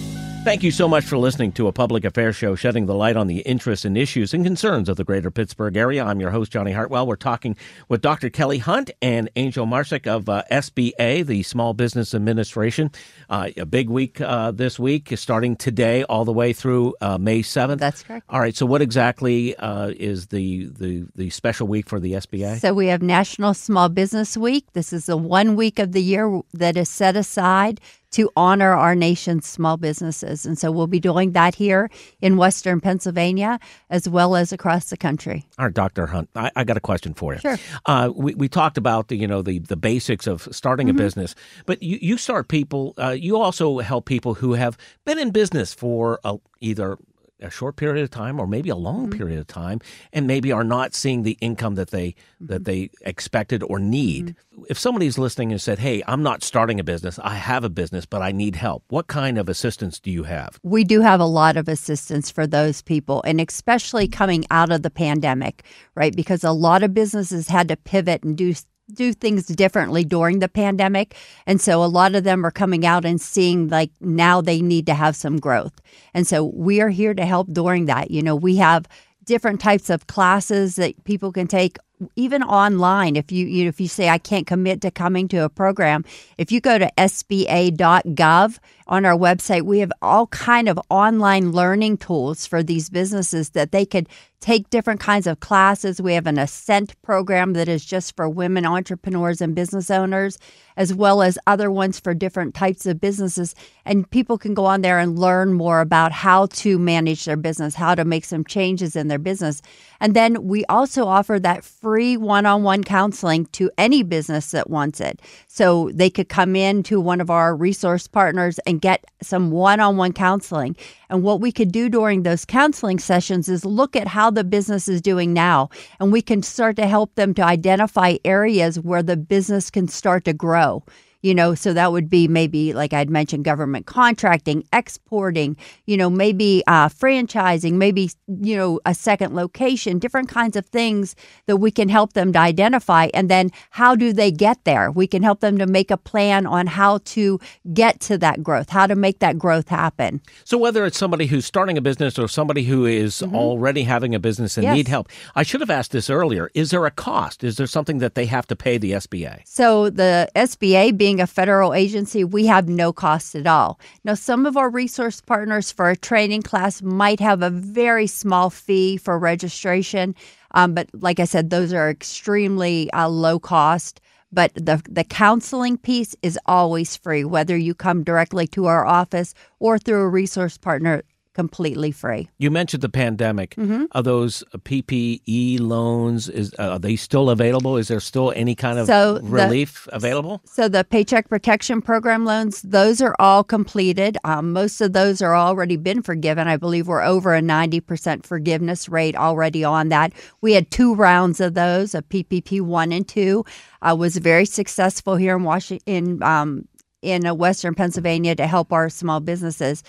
Thank 0.46 0.62
you 0.62 0.70
so 0.70 0.86
much 0.86 1.04
for 1.04 1.18
listening 1.18 1.50
to 1.54 1.66
a 1.66 1.72
public 1.72 2.04
affairs 2.04 2.36
show 2.36 2.54
shedding 2.54 2.86
the 2.86 2.94
light 2.94 3.16
on 3.16 3.26
the 3.26 3.40
interests 3.40 3.84
and 3.84 3.98
issues 3.98 4.32
and 4.32 4.44
concerns 4.44 4.88
of 4.88 4.96
the 4.96 5.02
greater 5.02 5.28
Pittsburgh 5.28 5.76
area. 5.76 6.04
I'm 6.04 6.20
your 6.20 6.30
host, 6.30 6.52
Johnny 6.52 6.70
Hartwell. 6.70 7.04
We're 7.04 7.16
talking 7.16 7.56
with 7.88 8.00
Dr. 8.00 8.30
Kelly 8.30 8.58
Hunt 8.58 8.92
and 9.02 9.28
Angel 9.34 9.66
Marsick 9.66 10.06
of 10.06 10.28
uh, 10.28 10.44
SBA, 10.52 11.26
the 11.26 11.42
Small 11.42 11.74
Business 11.74 12.14
Administration. 12.14 12.92
Uh, 13.28 13.48
a 13.56 13.66
big 13.66 13.90
week 13.90 14.20
uh, 14.20 14.52
this 14.52 14.78
week, 14.78 15.12
starting 15.16 15.56
today 15.56 16.04
all 16.04 16.24
the 16.24 16.32
way 16.32 16.52
through 16.52 16.94
uh, 17.00 17.18
May 17.18 17.42
7th. 17.42 17.78
That's 17.78 18.04
correct. 18.04 18.26
All 18.28 18.38
right. 18.38 18.54
So, 18.54 18.66
what 18.66 18.82
exactly 18.82 19.56
uh, 19.56 19.94
is 19.96 20.28
the, 20.28 20.66
the, 20.66 21.08
the 21.16 21.30
special 21.30 21.66
week 21.66 21.88
for 21.88 21.98
the 21.98 22.12
SBA? 22.12 22.60
So 22.60 22.72
we 22.72 22.86
have 22.86 23.02
National 23.02 23.52
Small 23.52 23.88
Business 23.88 24.36
Week. 24.36 24.64
This 24.74 24.92
is 24.92 25.06
the 25.06 25.16
one 25.16 25.56
week 25.56 25.80
of 25.80 25.90
the 25.90 26.02
year 26.02 26.40
that 26.54 26.76
is 26.76 26.88
set 26.88 27.16
aside 27.16 27.80
to 28.12 28.30
honor 28.36 28.72
our 28.72 28.94
nation's 28.94 29.46
small 29.46 29.76
businesses. 29.76 30.46
And 30.46 30.58
so 30.58 30.70
we'll 30.70 30.86
be 30.86 31.00
doing 31.00 31.32
that 31.32 31.54
here 31.54 31.90
in 32.20 32.36
Western 32.36 32.80
Pennsylvania 32.80 33.58
as 33.90 34.08
well 34.08 34.36
as 34.36 34.52
across 34.52 34.90
the 34.90 34.96
country. 34.96 35.44
All 35.58 35.66
right, 35.66 35.74
Dr. 35.74 36.06
Hunt, 36.06 36.30
I, 36.34 36.50
I 36.56 36.64
got 36.64 36.76
a 36.76 36.80
question 36.80 37.14
for 37.14 37.34
you. 37.34 37.40
Sure. 37.40 37.58
Uh, 37.84 38.10
we, 38.14 38.34
we 38.34 38.48
talked 38.48 38.78
about 38.78 39.08
the, 39.08 39.16
you 39.16 39.26
know, 39.26 39.42
the, 39.42 39.58
the 39.58 39.76
basics 39.76 40.26
of 40.26 40.48
starting 40.52 40.86
Mm-hmm. 40.86 40.96
a 40.98 41.02
business, 41.02 41.34
but 41.64 41.82
you, 41.82 41.98
you 42.00 42.16
start 42.16 42.48
people, 42.48 42.94
uh, 42.98 43.10
you 43.10 43.38
also 43.40 43.78
help 43.80 44.04
people 44.06 44.34
who 44.34 44.52
have 44.54 44.76
been 45.04 45.18
in 45.18 45.30
business 45.30 45.74
for 45.74 46.20
a, 46.22 46.36
either 46.60 46.96
a 47.40 47.50
short 47.50 47.76
period 47.76 48.02
of 48.02 48.10
time 48.10 48.40
or 48.40 48.46
maybe 48.46 48.70
a 48.70 48.76
long 48.76 49.08
Mm-hmm. 49.08 49.18
period 49.18 49.38
of 49.38 49.46
time 49.46 49.80
and 50.12 50.26
maybe 50.26 50.50
are 50.52 50.64
not 50.64 50.94
seeing 50.94 51.22
the 51.22 51.36
income 51.40 51.74
that 51.74 51.90
they 51.90 52.08
Mm-hmm. 52.08 52.46
that 52.46 52.64
they 52.64 52.90
expected 53.02 53.62
or 53.62 53.78
need. 53.78 54.34
If 54.68 54.78
somebody's 54.78 55.16
listening 55.18 55.52
and 55.52 55.60
said, 55.60 55.78
"Hey, 55.78 56.02
I'm 56.06 56.22
not 56.22 56.42
starting 56.42 56.78
a 56.80 56.84
business. 56.84 57.18
I 57.22 57.34
have 57.34 57.64
a 57.64 57.70
business, 57.70 58.04
but 58.06 58.20
I 58.22 58.32
need 58.32 58.56
help." 58.56 58.84
What 58.88 59.06
kind 59.06 59.38
of 59.38 59.48
assistance 59.48 60.00
do 60.00 60.10
you 60.10 60.24
have? 60.24 60.58
we 60.62 60.84
do 60.84 61.00
have 61.00 61.20
a 61.20 61.24
lot 61.26 61.56
of 61.56 61.68
assistance 61.68 62.30
for 62.30 62.46
those 62.46 62.82
people, 62.82 63.22
and 63.24 63.40
especially 63.40 64.08
coming 64.08 64.44
out 64.50 64.70
of 64.72 64.82
the 64.82 64.90
pandemic, 64.90 65.64
right? 65.94 66.14
Because 66.14 66.44
a 66.44 66.52
lot 66.52 66.82
of 66.82 66.92
businesses 66.94 67.48
had 67.48 67.68
to 67.68 67.76
pivot 67.76 68.22
and 68.24 68.36
do 68.36 68.52
do 68.92 69.12
things 69.12 69.46
differently 69.46 70.04
during 70.04 70.38
the 70.38 70.48
pandemic, 70.48 71.14
and 71.46 71.60
so 71.60 71.82
a 71.82 71.86
lot 71.86 72.14
of 72.14 72.24
them 72.24 72.44
are 72.44 72.50
coming 72.50 72.86
out 72.86 73.04
and 73.04 73.20
seeing 73.20 73.68
like 73.68 73.90
now 74.00 74.40
they 74.40 74.60
need 74.60 74.86
to 74.86 74.94
have 74.94 75.16
some 75.16 75.38
growth, 75.38 75.80
and 76.14 76.26
so 76.26 76.44
we 76.44 76.80
are 76.80 76.90
here 76.90 77.14
to 77.14 77.26
help 77.26 77.52
during 77.52 77.86
that. 77.86 78.10
You 78.10 78.22
know, 78.22 78.36
we 78.36 78.56
have 78.56 78.86
different 79.24 79.60
types 79.60 79.90
of 79.90 80.06
classes 80.06 80.76
that 80.76 81.02
people 81.04 81.32
can 81.32 81.46
take 81.46 81.78
even 82.14 82.42
online. 82.42 83.16
If 83.16 83.32
you, 83.32 83.46
you 83.46 83.64
know, 83.64 83.68
if 83.68 83.80
you 83.80 83.88
say 83.88 84.08
i 84.08 84.18
can't 84.18 84.46
commit 84.46 84.80
to 84.82 84.90
coming 84.90 85.28
to 85.28 85.38
a 85.38 85.48
program 85.48 86.04
if 86.38 86.52
you 86.52 86.60
go 86.60 86.78
to 86.78 86.90
sba.gov 86.98 88.58
on 88.86 89.04
our 89.04 89.16
website 89.16 89.62
we 89.62 89.80
have 89.80 89.92
all 90.00 90.26
kind 90.28 90.68
of 90.68 90.78
online 90.90 91.52
learning 91.52 91.96
tools 91.98 92.46
for 92.46 92.62
these 92.62 92.88
businesses 92.88 93.50
that 93.50 93.72
they 93.72 93.84
could 93.84 94.08
take 94.40 94.70
different 94.70 95.00
kinds 95.00 95.26
of 95.26 95.40
classes. 95.40 96.00
We 96.00 96.14
have 96.14 96.26
an 96.26 96.38
ascent 96.38 97.00
program 97.02 97.54
that 97.54 97.68
is 97.68 97.84
just 97.84 98.14
for 98.14 98.28
women 98.28 98.66
entrepreneurs 98.66 99.40
and 99.40 99.54
business 99.54 99.90
owners 99.90 100.38
as 100.76 100.92
well 100.92 101.22
as 101.22 101.38
other 101.46 101.70
ones 101.70 101.98
for 101.98 102.12
different 102.12 102.54
types 102.54 102.84
of 102.84 103.00
businesses. 103.00 103.54
And 103.86 104.08
people 104.10 104.36
can 104.36 104.52
go 104.52 104.66
on 104.66 104.82
there 104.82 104.98
and 104.98 105.18
learn 105.18 105.54
more 105.54 105.80
about 105.80 106.12
how 106.12 106.46
to 106.46 106.78
manage 106.78 107.24
their 107.24 107.36
business 107.36 107.74
how 107.74 107.94
to 107.94 108.04
make 108.04 108.24
some 108.24 108.44
changes 108.44 108.94
in 108.94 109.08
their 109.08 109.18
business. 109.18 109.62
And 110.00 110.14
then 110.14 110.44
we 110.44 110.64
also 110.66 111.06
offer 111.06 111.38
that 111.40 111.64
free 111.64 112.16
one-on-one 112.16 112.84
counseling 112.84 113.46
to 113.46 113.70
any 113.78 114.02
business 114.02 114.50
that 114.50 114.68
wants 114.68 115.00
it. 115.00 115.20
So 115.46 115.90
they 115.94 116.10
could 116.10 116.28
come 116.28 116.54
in 116.54 116.82
to 116.84 117.00
one 117.00 117.22
of 117.22 117.30
our 117.30 117.56
resource 117.56 118.06
partners 118.06 118.58
and 118.66 118.75
get 118.78 119.04
some 119.22 119.50
one-on-one 119.50 120.12
counseling. 120.12 120.76
And 121.10 121.22
what 121.22 121.40
we 121.40 121.52
could 121.52 121.72
do 121.72 121.88
during 121.88 122.22
those 122.22 122.44
counseling 122.44 122.98
sessions 122.98 123.48
is 123.48 123.64
look 123.64 123.96
at 123.96 124.08
how 124.08 124.30
the 124.30 124.44
business 124.44 124.88
is 124.88 125.00
doing 125.00 125.32
now. 125.32 125.70
And 126.00 126.12
we 126.12 126.22
can 126.22 126.42
start 126.42 126.76
to 126.76 126.86
help 126.86 127.14
them 127.14 127.34
to 127.34 127.42
identify 127.42 128.16
areas 128.24 128.80
where 128.80 129.02
the 129.02 129.16
business 129.16 129.70
can 129.70 129.88
start 129.88 130.24
to 130.24 130.32
grow 130.32 130.84
you 131.22 131.34
know 131.34 131.54
so 131.54 131.72
that 131.72 131.92
would 131.92 132.08
be 132.10 132.28
maybe 132.28 132.72
like 132.72 132.92
i'd 132.92 133.10
mentioned 133.10 133.44
government 133.44 133.86
contracting 133.86 134.62
exporting 134.72 135.56
you 135.86 135.96
know 135.96 136.10
maybe 136.10 136.62
uh, 136.66 136.88
franchising 136.88 137.72
maybe 137.74 138.10
you 138.40 138.56
know 138.56 138.80
a 138.84 138.94
second 138.94 139.34
location 139.34 139.98
different 139.98 140.28
kinds 140.28 140.56
of 140.56 140.66
things 140.66 141.14
that 141.46 141.56
we 141.56 141.70
can 141.70 141.88
help 141.88 142.12
them 142.12 142.32
to 142.32 142.38
identify 142.38 143.08
and 143.14 143.30
then 143.30 143.50
how 143.70 143.94
do 143.94 144.12
they 144.12 144.30
get 144.30 144.62
there 144.64 144.90
we 144.90 145.06
can 145.06 145.22
help 145.22 145.40
them 145.40 145.56
to 145.58 145.66
make 145.66 145.90
a 145.90 145.96
plan 145.96 146.46
on 146.46 146.66
how 146.66 146.98
to 147.04 147.38
get 147.72 148.00
to 148.00 148.18
that 148.18 148.42
growth 148.42 148.68
how 148.70 148.86
to 148.86 148.94
make 148.94 149.18
that 149.20 149.38
growth 149.38 149.68
happen 149.68 150.20
So 150.44 150.58
whether 150.58 150.84
it's 150.84 150.98
somebody 150.98 151.26
who's 151.26 151.46
starting 151.46 151.78
a 151.78 151.80
business 151.80 152.18
or 152.18 152.28
somebody 152.28 152.64
who 152.64 152.84
is 152.86 153.22
already 153.22 153.84
having 153.84 154.14
a 154.14 154.18
business 154.18 154.56
and 154.56 154.66
Mm-hmm. 154.66 154.72
Yes. 154.72 154.76
need 154.76 154.88
help, 154.88 155.08
I 155.36 155.42
should 155.44 155.60
have 155.60 155.70
asked 155.70 155.92
this 155.92 156.10
earlier. 156.10 156.50
Is 156.54 156.70
there 156.70 156.86
a 156.86 156.90
cost? 156.90 157.44
Is 157.44 157.56
there 157.56 157.66
something 157.68 157.98
that 157.98 158.14
they 158.16 158.26
have 158.26 158.46
to 158.48 158.56
pay 158.56 158.78
the 158.78 158.92
SBA? 158.92 159.42
So 159.44 159.90
the 159.90 160.28
SBA 160.34 160.96
being 161.06 161.20
a 161.20 161.26
federal 161.28 161.72
agency, 161.72 162.24
we 162.24 162.46
have 162.46 162.68
no 162.68 162.92
cost 162.92 163.36
at 163.36 163.46
all. 163.46 163.78
Now, 164.02 164.14
some 164.14 164.44
of 164.44 164.56
our 164.56 164.68
resource 164.68 165.20
partners 165.20 165.70
for 165.70 165.88
a 165.88 165.96
training 165.96 166.42
class 166.42 166.82
might 166.82 167.20
have 167.20 167.42
a 167.42 167.50
very 167.50 168.08
small 168.08 168.50
fee 168.50 168.96
for 168.96 169.16
registration, 169.16 170.16
um, 170.50 170.74
but 170.74 170.88
like 170.92 171.20
I 171.20 171.24
said, 171.24 171.50
those 171.50 171.72
are 171.72 171.88
extremely 171.88 172.90
uh, 172.90 173.08
low 173.08 173.38
cost. 173.38 174.00
But 174.32 174.52
the 174.54 174.82
the 174.90 175.04
counseling 175.04 175.78
piece 175.78 176.16
is 176.22 176.40
always 176.46 176.96
free, 176.96 177.22
whether 177.22 177.56
you 177.56 177.72
come 177.72 178.02
directly 178.02 178.48
to 178.48 178.66
our 178.66 178.84
office 178.84 179.32
or 179.60 179.78
through 179.78 180.00
a 180.00 180.08
resource 180.08 180.58
partner, 180.58 181.04
completely 181.36 181.92
free. 181.92 182.30
You 182.38 182.50
mentioned 182.50 182.82
the 182.82 182.88
pandemic. 182.88 183.56
Mm-hmm. 183.56 183.84
Are 183.92 184.02
those 184.02 184.42
PPE 184.56 185.60
loans? 185.60 186.30
Is 186.30 186.54
uh, 186.58 186.70
are 186.70 186.78
they 186.78 186.96
still 186.96 187.28
available? 187.28 187.76
Is 187.76 187.88
there 187.88 188.00
still 188.00 188.32
any 188.34 188.54
kind 188.54 188.78
of 188.78 188.86
So 188.86 189.18
the- 189.18 189.22
relief 189.22 189.86
available? 189.92 190.40
So 190.46 190.66
the 190.66 190.82
Paycheck 190.82 191.28
Protection 191.28 191.82
Program 191.82 192.24
loans, 192.24 192.62
those 192.62 193.02
are 193.02 193.14
all 193.18 193.44
completed. 193.44 194.16
Um, 194.24 194.54
most 194.54 194.80
of 194.80 194.94
those 194.94 195.20
are 195.20 195.36
already 195.36 195.76
been 195.76 196.00
forgiven. 196.00 196.48
I 196.48 196.56
believe 196.56 196.88
we're 196.88 197.02
over 197.04 197.34
a 197.34 197.42
90% 197.42 198.24
forgiveness 198.24 198.88
rate 198.88 199.14
already 199.14 199.62
on 199.62 199.90
that. 199.90 200.14
We 200.40 200.54
had 200.54 200.70
two 200.70 200.94
rounds 200.94 201.38
of 201.42 201.52
those, 201.52 201.94
a 201.94 202.00
PPP 202.00 202.62
one 202.62 202.92
and 202.92 203.06
two, 203.06 203.44
uh, 203.82 203.94
was 203.94 204.16
very 204.16 204.46
successful 204.46 205.16
here 205.16 205.36
in 205.36 205.42
Washington, 205.44 206.22
um, 206.22 206.66
in 207.02 207.26
uh, 207.26 207.34
Western 207.34 207.74
Pennsylvania 207.74 208.34
to 208.36 208.46
help 208.46 208.72
our 208.72 208.88
small 208.88 209.20
businesses. 209.20 209.82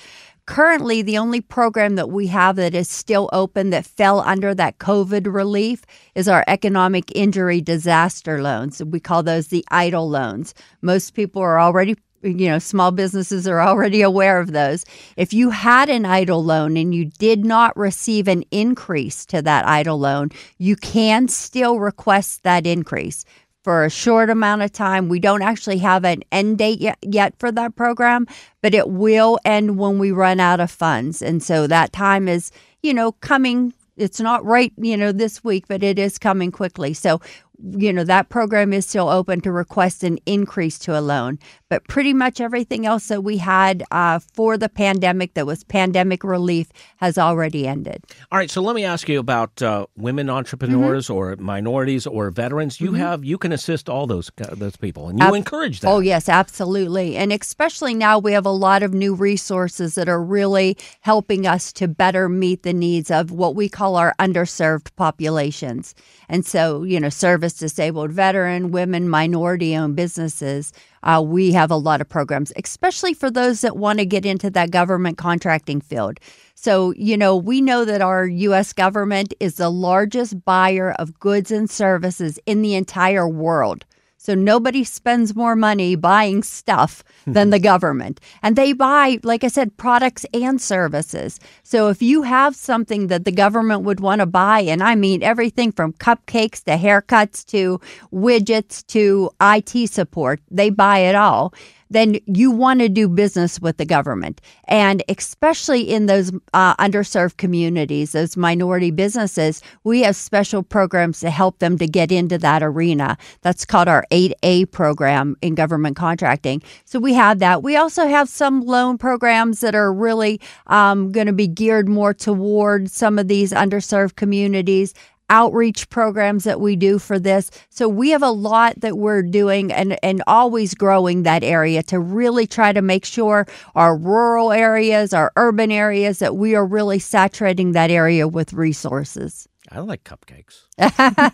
Currently, 0.47 1.01
the 1.01 1.17
only 1.17 1.41
program 1.41 1.95
that 1.95 2.09
we 2.09 2.27
have 2.27 2.55
that 2.55 2.73
is 2.73 2.87
still 2.87 3.29
open 3.33 3.69
that 3.71 3.85
fell 3.85 4.21
under 4.21 4.55
that 4.55 4.79
COVID 4.79 5.31
relief 5.31 5.83
is 6.15 6.29
our 6.29 6.45
economic 6.47 7.11
injury 7.13 7.59
disaster 7.59 8.41
loans. 8.41 8.81
We 8.81 9.01
call 9.01 9.23
those 9.23 9.49
the 9.49 9.65
EIDL 9.71 10.09
loans. 10.09 10.53
Most 10.81 11.13
people 11.13 11.41
are 11.41 11.59
already 11.59 11.95
you 12.23 12.47
know, 12.49 12.59
small 12.59 12.91
businesses 12.91 13.47
are 13.47 13.61
already 13.61 14.01
aware 14.01 14.39
of 14.39 14.51
those. 14.51 14.85
If 15.17 15.33
you 15.33 15.51
had 15.51 15.89
an 15.89 16.03
EIDL 16.03 16.43
loan 16.43 16.75
and 16.75 16.93
you 16.93 17.05
did 17.05 17.45
not 17.45 17.77
receive 17.77 18.27
an 18.27 18.43
increase 18.49 19.25
to 19.27 19.41
that 19.43 19.65
EIDL 19.65 19.99
loan, 19.99 20.29
you 20.57 20.75
can 20.75 21.27
still 21.27 21.79
request 21.79 22.41
that 22.43 22.65
increase 22.65 23.23
for 23.67 23.83
a 23.83 23.89
short 23.89 24.29
amount 24.29 24.61
of 24.61 24.71
time. 24.71 25.09
We 25.09 25.19
don't 25.19 25.41
actually 25.41 25.79
have 25.79 26.05
an 26.05 26.23
end 26.31 26.57
date 26.57 26.79
yet, 27.01 27.33
for 27.37 27.51
that 27.51 27.75
program, 27.75 28.25
but 28.61 28.73
it 28.73 28.87
will 28.87 29.39
end 29.43 29.77
when 29.77 29.99
we 29.99 30.09
run 30.09 30.39
out 30.39 30.61
of 30.61 30.71
funds. 30.71 31.21
And 31.21 31.43
so 31.43 31.67
that 31.67 31.91
time 31.91 32.29
is, 32.29 32.49
you 32.81 32.93
know, 32.93 33.11
coming 33.11 33.73
it's 33.97 34.21
not 34.21 34.45
right, 34.45 34.71
you 34.77 34.95
know, 34.95 35.11
this 35.11 35.43
week, 35.43 35.65
but 35.67 35.83
it 35.83 35.99
is 35.99 36.17
coming 36.17 36.49
quickly. 36.49 36.93
So 36.93 37.19
you 37.59 37.91
know 37.91 38.03
that 38.03 38.29
program 38.29 38.71
is 38.73 38.85
still 38.85 39.09
open 39.09 39.41
to 39.41 39.51
request 39.51 40.03
an 40.03 40.19
increase 40.25 40.77
to 40.79 40.97
a 40.97 41.01
loan. 41.01 41.39
But 41.69 41.85
pretty 41.87 42.13
much 42.13 42.39
everything 42.39 42.85
else 42.85 43.07
that 43.09 43.23
we 43.23 43.37
had 43.37 43.83
uh, 43.91 44.19
for 44.19 44.57
the 44.57 44.69
pandemic 44.69 45.33
that 45.33 45.45
was 45.45 45.63
pandemic 45.65 46.23
relief 46.23 46.71
has 46.97 47.17
already 47.17 47.67
ended. 47.67 48.03
All 48.31 48.37
right 48.37 48.49
so 48.49 48.61
let 48.61 48.75
me 48.75 48.85
ask 48.85 49.09
you 49.09 49.19
about 49.19 49.61
uh, 49.61 49.85
women 49.97 50.29
entrepreneurs 50.29 51.05
mm-hmm. 51.05 51.13
or 51.15 51.35
minorities 51.37 52.05
or 52.05 52.29
veterans. 52.29 52.79
You 52.79 52.91
mm-hmm. 52.91 52.97
have 52.97 53.25
you 53.25 53.37
can 53.37 53.51
assist 53.51 53.89
all 53.89 54.07
those 54.07 54.31
uh, 54.39 54.55
those 54.55 54.75
people 54.75 55.09
and 55.09 55.19
you 55.19 55.25
Ab- 55.25 55.33
encourage 55.33 55.79
them 55.79 55.91
oh 55.91 55.99
yes 55.99 56.29
absolutely. 56.29 57.17
And 57.17 57.33
especially 57.33 57.93
now 57.93 58.19
we 58.19 58.33
have 58.33 58.45
a 58.45 58.51
lot 58.51 58.83
of 58.83 58.93
new 58.93 59.15
resources 59.15 59.95
that 59.95 60.07
are 60.07 60.23
really 60.23 60.77
helping 61.01 61.47
us 61.47 61.73
to 61.73 61.87
better 61.87 62.29
meet 62.29 62.63
the 62.63 62.73
needs 62.73 63.09
of 63.09 63.31
what 63.31 63.55
we 63.55 63.67
call 63.67 63.95
our 63.95 64.13
underserved 64.19 64.95
populations. 64.95 65.95
And 66.29 66.45
so 66.45 66.83
you 66.83 66.99
know 66.99 67.09
service 67.09 67.46
service 67.47 67.59
disabled 67.59 68.11
veteran, 68.11 68.71
women, 68.71 69.07
minority 69.07 69.75
owned 69.75 69.95
businesses. 69.95 70.73
Uh, 71.03 71.23
we 71.25 71.53
have 71.53 71.71
a 71.71 71.77
lot 71.77 72.01
of 72.01 72.09
programs, 72.09 72.51
especially 72.57 73.13
for 73.13 73.31
those 73.31 73.61
that 73.61 73.77
want 73.77 73.99
to 73.99 74.05
get 74.05 74.25
into 74.25 74.49
that 74.49 74.71
government 74.71 75.17
contracting 75.17 75.79
field. 75.79 76.19
So, 76.55 76.93
you 76.97 77.15
know, 77.15 77.37
we 77.37 77.61
know 77.61 77.85
that 77.85 78.01
our 78.01 78.25
U.S. 78.25 78.73
government 78.73 79.33
is 79.39 79.55
the 79.55 79.69
largest 79.69 80.43
buyer 80.43 80.91
of 80.99 81.17
goods 81.19 81.51
and 81.51 81.69
services 81.69 82.39
in 82.45 82.61
the 82.63 82.75
entire 82.75 83.27
world. 83.29 83.85
So 84.27 84.35
nobody 84.35 84.83
spends 84.83 85.37
more 85.37 85.55
money 85.55 85.95
buying 85.95 86.43
stuff 86.43 87.01
hmm. 87.23 87.31
than 87.31 87.49
the 87.49 87.59
government. 87.59 88.19
And 88.43 88.57
they 88.57 88.73
buy, 88.73 89.19
like 89.23 89.45
I 89.45 89.47
said, 89.47 89.77
products 89.77 90.25
and 90.33 90.61
services. 90.61 91.39
So 91.63 91.87
if 91.87 92.01
you 92.01 92.23
have 92.23 92.53
something 92.53 93.07
that 93.07 93.23
the 93.23 93.31
government 93.31 93.83
would 93.83 94.01
want 94.01 94.19
to 94.19 94.25
buy, 94.25 94.59
and 94.59 94.83
I 94.83 94.95
mean 94.95 95.23
everything 95.23 95.71
from 95.71 95.93
cupcakes 95.93 96.61
to 96.65 96.71
haircuts 96.71 97.45
to 97.45 97.79
widgets 98.11 98.85
to 98.87 99.31
IT 99.39 99.89
support, 99.91 100.41
they 100.51 100.71
buy 100.71 100.99
it 100.99 101.15
all 101.15 101.53
then 101.89 102.19
you 102.25 102.51
want 102.51 102.79
to 102.79 102.89
do 102.89 103.07
business 103.07 103.59
with 103.59 103.77
the 103.77 103.85
government. 103.85 104.41
And 104.65 105.03
especially 105.09 105.81
in 105.81 106.05
those 106.05 106.31
uh, 106.53 106.75
underserved 106.75 107.37
communities, 107.37 108.11
those 108.11 108.37
minority 108.37 108.91
businesses, 108.91 109.61
we 109.83 110.01
have 110.01 110.15
special 110.15 110.63
programs 110.63 111.19
to 111.21 111.29
help 111.29 111.59
them 111.59 111.77
to 111.77 111.87
get 111.87 112.11
into 112.11 112.37
that 112.39 112.63
arena. 112.63 113.17
That's 113.41 113.65
called 113.65 113.87
our 113.87 114.05
8A 114.11 114.71
program 114.71 115.35
in 115.41 115.55
government 115.55 115.95
contracting. 115.95 116.61
So 116.85 116.99
we 116.99 117.13
have 117.13 117.39
that. 117.39 117.63
We 117.63 117.75
also 117.75 118.07
have 118.07 118.29
some 118.29 118.61
loan 118.61 118.97
programs 118.97 119.61
that 119.61 119.75
are 119.75 119.93
really 119.93 120.39
um, 120.67 121.11
going 121.11 121.27
to 121.27 121.33
be 121.33 121.47
geared 121.47 121.87
more 121.87 122.13
toward 122.13 122.89
some 122.89 123.19
of 123.19 123.27
these 123.27 123.51
underserved 123.51 124.15
communities 124.15 124.93
outreach 125.29 125.89
programs 125.89 126.43
that 126.43 126.59
we 126.59 126.75
do 126.75 126.99
for 126.99 127.19
this. 127.19 127.51
So 127.69 127.87
we 127.87 128.09
have 128.11 128.23
a 128.23 128.31
lot 128.31 128.79
that 128.81 128.97
we're 128.97 129.23
doing 129.23 129.71
and, 129.71 129.97
and 130.03 130.23
always 130.27 130.73
growing 130.73 131.23
that 131.23 131.43
area 131.43 131.83
to 131.83 131.99
really 131.99 132.47
try 132.47 132.73
to 132.73 132.81
make 132.81 133.05
sure 133.05 133.47
our 133.75 133.97
rural 133.97 134.51
areas, 134.51 135.13
our 135.13 135.31
urban 135.35 135.71
areas, 135.71 136.19
that 136.19 136.35
we 136.35 136.55
are 136.55 136.65
really 136.65 136.99
saturating 136.99 137.73
that 137.73 137.91
area 137.91 138.27
with 138.27 138.53
resources. 138.53 139.47
I 139.69 139.79
like 139.79 140.03
cupcakes. 140.03 140.63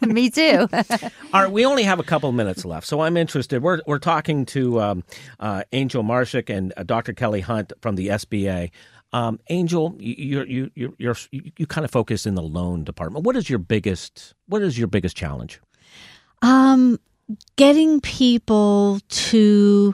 Me 0.08 0.29
too. 0.29 0.67
All 1.34 1.43
right, 1.43 1.51
we 1.51 1.65
only 1.65 1.84
have 1.84 1.99
a 1.99 2.03
couple 2.03 2.32
minutes 2.32 2.65
left, 2.65 2.88
so 2.88 3.01
I'm 3.01 3.15
interested. 3.15 3.62
We're 3.62 3.82
we're 3.86 3.99
talking 3.99 4.45
to 4.47 4.82
um, 4.82 5.03
uh, 5.39 5.63
Angel 5.71 6.03
Marshak 6.03 6.49
and 6.49 6.73
uh, 6.75 6.84
Dr. 6.84 7.13
Kelly 7.13 7.41
Hunt 7.41 7.73
from 7.82 7.95
the 7.95 8.08
SBA 8.08 8.71
um, 9.13 9.39
Angel, 9.49 9.95
you 9.99 10.43
you 10.43 10.71
you 10.76 10.95
you're, 10.97 11.15
you 11.32 11.67
kind 11.67 11.86
of 11.86 11.91
focus 11.91 12.26
in 12.26 12.34
the 12.34 12.41
loan 12.41 12.84
department. 12.84 13.26
What 13.26 13.36
is 13.36 13.49
your 13.49 13.60
biggest 13.60 14.34
What 14.47 14.62
is 14.63 14.78
your 14.78 14.88
biggest 14.88 15.15
challenge? 15.15 15.62
Um, 16.41 16.99
getting 17.56 18.02
people 18.02 18.99
to 19.08 19.93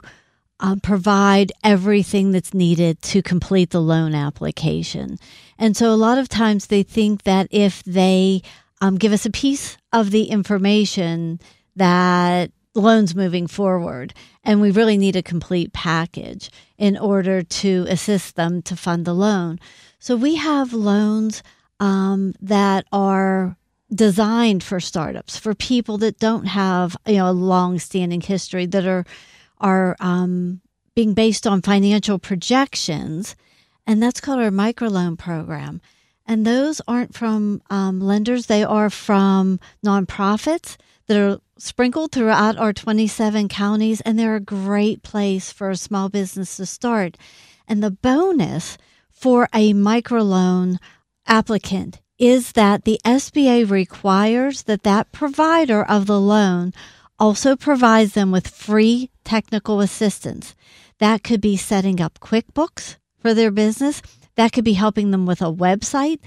um, 0.61 0.79
provide 0.79 1.51
everything 1.63 2.31
that's 2.31 2.53
needed 2.53 3.01
to 3.03 3.21
complete 3.21 3.71
the 3.71 3.81
loan 3.81 4.15
application, 4.15 5.17
and 5.57 5.75
so 5.75 5.91
a 5.93 5.95
lot 5.95 6.17
of 6.17 6.29
times 6.29 6.67
they 6.67 6.81
think 6.81 7.23
that 7.23 7.47
if 7.51 7.83
they 7.83 8.41
um, 8.79 8.95
give 8.97 9.11
us 9.11 9.25
a 9.25 9.31
piece 9.31 9.77
of 9.91 10.11
the 10.11 10.25
information 10.25 11.39
that 11.75 12.51
loans 12.75 13.15
moving 13.15 13.47
forward. 13.47 14.13
And 14.43 14.61
we 14.61 14.71
really 14.71 14.97
need 14.97 15.15
a 15.15 15.23
complete 15.23 15.73
package 15.73 16.49
in 16.77 16.97
order 16.97 17.41
to 17.41 17.85
assist 17.89 18.35
them 18.35 18.61
to 18.63 18.75
fund 18.75 19.05
the 19.05 19.13
loan. 19.13 19.59
So 19.99 20.15
we 20.15 20.35
have 20.35 20.73
loans 20.73 21.43
um, 21.79 22.33
that 22.41 22.85
are 22.91 23.57
designed 23.93 24.63
for 24.63 24.79
startups, 24.79 25.37
for 25.37 25.55
people 25.55 25.97
that 25.99 26.19
don't 26.19 26.45
have 26.45 26.95
you 27.05 27.17
know 27.17 27.29
a 27.29 27.31
long-standing 27.31 28.21
history, 28.21 28.65
that 28.67 28.85
are 28.85 29.05
are 29.59 29.95
um, 29.99 30.61
being 30.95 31.13
based 31.13 31.47
on 31.47 31.61
financial 31.61 32.19
projections, 32.19 33.35
and 33.87 34.01
that's 34.01 34.21
called 34.21 34.39
our 34.39 34.51
microloan 34.51 35.17
program. 35.17 35.81
And 36.25 36.45
those 36.45 36.81
aren't 36.87 37.15
from 37.15 37.61
um, 37.69 37.99
lenders; 37.99 38.45
they 38.45 38.63
are 38.63 38.89
from 38.89 39.59
nonprofits 39.83 40.77
that 41.09 41.17
are 41.17 41.41
sprinkled 41.57 42.11
throughout 42.11 42.55
our 42.57 42.71
27 42.71 43.47
counties, 43.47 43.99
and 44.01 44.17
they're 44.17 44.35
a 44.35 44.39
great 44.39 45.01
place 45.01 45.51
for 45.51 45.71
a 45.71 45.75
small 45.75 46.07
business 46.07 46.55
to 46.57 46.67
start. 46.67 47.17
And 47.67 47.83
the 47.83 47.89
bonus 47.89 48.77
for 49.09 49.49
a 49.51 49.73
microloan 49.73 50.77
applicant 51.25 51.99
is 52.19 52.51
that 52.51 52.85
the 52.85 52.99
SBA 53.03 53.69
requires 53.69 54.63
that 54.63 54.83
that 54.83 55.11
provider 55.11 55.83
of 55.83 56.05
the 56.05 56.19
loan 56.19 56.73
also 57.17 57.55
provides 57.55 58.13
them 58.13 58.29
with 58.29 58.47
free 58.47 59.09
technical 59.23 59.81
assistance. 59.81 60.53
That 60.99 61.23
could 61.23 61.41
be 61.41 61.57
setting 61.57 61.99
up 61.99 62.19
QuickBooks 62.19 62.97
for 63.17 63.33
their 63.33 63.51
business. 63.51 64.03
That 64.35 64.53
could 64.53 64.63
be 64.63 64.73
helping 64.73 65.09
them 65.09 65.25
with 65.25 65.41
a 65.41 65.45
website, 65.51 66.19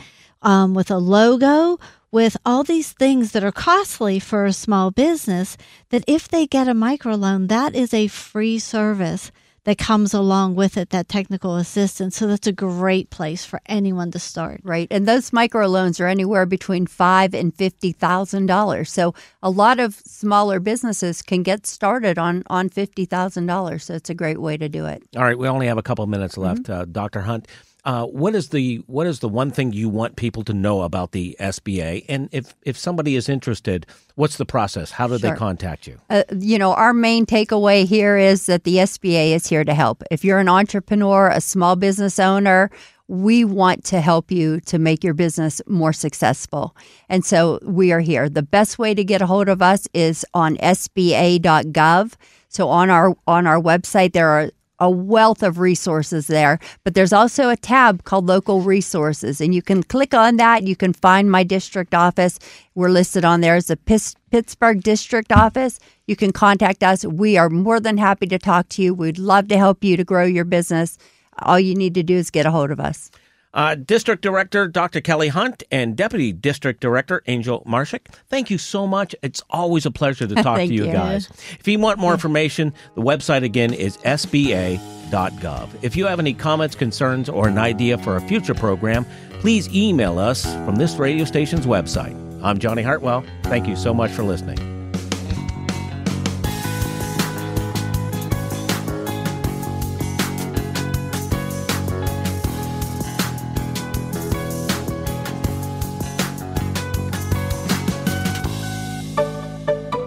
um, 0.42 0.74
with 0.74 0.90
a 0.90 0.98
logo, 0.98 1.78
with 2.12 2.36
all 2.44 2.62
these 2.62 2.92
things 2.92 3.32
that 3.32 3.42
are 3.42 3.50
costly 3.50 4.20
for 4.20 4.44
a 4.44 4.52
small 4.52 4.90
business 4.90 5.56
that 5.88 6.04
if 6.06 6.28
they 6.28 6.46
get 6.46 6.68
a 6.68 6.74
microloan, 6.74 7.48
that 7.48 7.74
is 7.74 7.92
a 7.92 8.06
free 8.06 8.58
service 8.58 9.32
that 9.64 9.78
comes 9.78 10.12
along 10.12 10.56
with 10.56 10.76
it, 10.76 10.90
that 10.90 11.08
technical 11.08 11.56
assistance. 11.56 12.16
So 12.16 12.26
that's 12.26 12.46
a 12.46 12.52
great 12.52 13.10
place 13.10 13.44
for 13.44 13.60
anyone 13.66 14.10
to 14.10 14.18
start. 14.18 14.60
Right. 14.64 14.88
And 14.90 15.06
those 15.06 15.30
microloans 15.30 16.00
are 16.00 16.06
anywhere 16.06 16.46
between 16.46 16.86
five 16.86 17.32
and 17.32 17.54
fifty 17.54 17.92
thousand 17.92 18.46
dollars. 18.46 18.90
So 18.90 19.14
a 19.42 19.50
lot 19.50 19.78
of 19.78 19.94
smaller 19.94 20.58
businesses 20.60 21.22
can 21.22 21.42
get 21.42 21.66
started 21.66 22.18
on 22.18 22.42
on 22.48 22.68
fifty 22.68 23.04
thousand 23.04 23.46
dollars. 23.46 23.84
So 23.84 23.94
it's 23.94 24.10
a 24.10 24.14
great 24.14 24.40
way 24.40 24.56
to 24.56 24.68
do 24.68 24.86
it. 24.86 25.02
All 25.16 25.22
right, 25.22 25.38
we 25.38 25.48
only 25.48 25.68
have 25.68 25.78
a 25.78 25.82
couple 25.82 26.06
minutes 26.06 26.36
left. 26.36 26.64
Mm-hmm. 26.64 26.72
Uh, 26.72 26.84
Dr. 26.86 27.20
Hunt, 27.20 27.46
uh, 27.84 28.06
what 28.06 28.34
is 28.34 28.50
the 28.50 28.76
what 28.86 29.06
is 29.06 29.18
the 29.18 29.28
one 29.28 29.50
thing 29.50 29.72
you 29.72 29.88
want 29.88 30.14
people 30.16 30.44
to 30.44 30.54
know 30.54 30.82
about 30.82 31.12
the 31.12 31.36
SBA? 31.40 32.04
And 32.08 32.28
if 32.30 32.54
if 32.62 32.78
somebody 32.78 33.16
is 33.16 33.28
interested, 33.28 33.86
what's 34.14 34.36
the 34.36 34.46
process? 34.46 34.92
How 34.92 35.08
do 35.08 35.18
sure. 35.18 35.30
they 35.30 35.36
contact 35.36 35.86
you? 35.86 35.98
Uh, 36.08 36.22
you 36.38 36.58
know, 36.58 36.74
our 36.74 36.94
main 36.94 37.26
takeaway 37.26 37.84
here 37.84 38.16
is 38.16 38.46
that 38.46 38.62
the 38.64 38.76
SBA 38.76 39.32
is 39.32 39.46
here 39.48 39.64
to 39.64 39.74
help. 39.74 40.02
If 40.10 40.24
you're 40.24 40.38
an 40.38 40.48
entrepreneur, 40.48 41.28
a 41.28 41.40
small 41.40 41.74
business 41.74 42.20
owner, 42.20 42.70
we 43.08 43.44
want 43.44 43.84
to 43.86 44.00
help 44.00 44.30
you 44.30 44.60
to 44.60 44.78
make 44.78 45.02
your 45.02 45.14
business 45.14 45.60
more 45.66 45.92
successful. 45.92 46.76
And 47.08 47.24
so 47.24 47.58
we 47.62 47.90
are 47.90 48.00
here. 48.00 48.28
The 48.28 48.44
best 48.44 48.78
way 48.78 48.94
to 48.94 49.02
get 49.02 49.20
a 49.20 49.26
hold 49.26 49.48
of 49.48 49.60
us 49.60 49.88
is 49.92 50.24
on 50.34 50.56
sba.gov. 50.58 52.14
So 52.48 52.68
on 52.68 52.90
our 52.90 53.16
on 53.26 53.48
our 53.48 53.60
website 53.60 54.12
there 54.12 54.28
are 54.28 54.50
a 54.82 54.90
wealth 54.90 55.44
of 55.44 55.60
resources 55.60 56.26
there. 56.26 56.58
But 56.82 56.94
there's 56.94 57.12
also 57.12 57.50
a 57.50 57.56
tab 57.56 58.02
called 58.02 58.26
Local 58.26 58.62
Resources, 58.62 59.40
and 59.40 59.54
you 59.54 59.62
can 59.62 59.84
click 59.84 60.12
on 60.12 60.38
that. 60.38 60.64
You 60.64 60.74
can 60.74 60.92
find 60.92 61.30
my 61.30 61.44
district 61.44 61.94
office. 61.94 62.40
We're 62.74 62.88
listed 62.88 63.24
on 63.24 63.42
there 63.42 63.54
as 63.54 63.70
a 63.70 63.76
Pittsburgh 63.76 64.82
district 64.82 65.30
office. 65.30 65.78
You 66.08 66.16
can 66.16 66.32
contact 66.32 66.82
us. 66.82 67.04
We 67.04 67.36
are 67.36 67.48
more 67.48 67.78
than 67.78 67.96
happy 67.96 68.26
to 68.26 68.38
talk 68.40 68.68
to 68.70 68.82
you. 68.82 68.92
We'd 68.92 69.18
love 69.18 69.46
to 69.48 69.56
help 69.56 69.84
you 69.84 69.96
to 69.96 70.04
grow 70.04 70.24
your 70.24 70.44
business. 70.44 70.98
All 71.38 71.60
you 71.60 71.76
need 71.76 71.94
to 71.94 72.02
do 72.02 72.16
is 72.16 72.30
get 72.30 72.44
a 72.44 72.50
hold 72.50 72.72
of 72.72 72.80
us. 72.80 73.10
Uh, 73.54 73.74
District 73.74 74.22
Director 74.22 74.66
Dr. 74.66 75.00
Kelly 75.00 75.28
Hunt 75.28 75.62
and 75.70 75.96
Deputy 75.96 76.32
District 76.32 76.80
Director 76.80 77.22
Angel 77.26 77.62
Marshak, 77.66 78.06
thank 78.28 78.50
you 78.50 78.58
so 78.58 78.86
much. 78.86 79.14
It's 79.22 79.42
always 79.50 79.84
a 79.86 79.90
pleasure 79.90 80.26
to 80.26 80.34
talk 80.42 80.58
to 80.58 80.66
you, 80.66 80.86
you, 80.86 80.92
guys. 80.92 81.28
If 81.60 81.68
you 81.68 81.78
want 81.78 81.98
more 81.98 82.12
information, 82.12 82.72
the 82.94 83.02
website 83.02 83.42
again 83.44 83.74
is 83.74 83.98
sba.gov. 83.98 85.68
If 85.82 85.96
you 85.96 86.06
have 86.06 86.18
any 86.18 86.32
comments, 86.34 86.74
concerns, 86.74 87.28
or 87.28 87.48
an 87.48 87.58
idea 87.58 87.98
for 87.98 88.16
a 88.16 88.20
future 88.22 88.54
program, 88.54 89.04
please 89.40 89.68
email 89.74 90.18
us 90.18 90.44
from 90.64 90.76
this 90.76 90.96
radio 90.96 91.24
station's 91.24 91.66
website. 91.66 92.18
I'm 92.42 92.58
Johnny 92.58 92.82
Hartwell. 92.82 93.24
Thank 93.44 93.68
you 93.68 93.76
so 93.76 93.92
much 93.92 94.10
for 94.10 94.22
listening. 94.22 94.71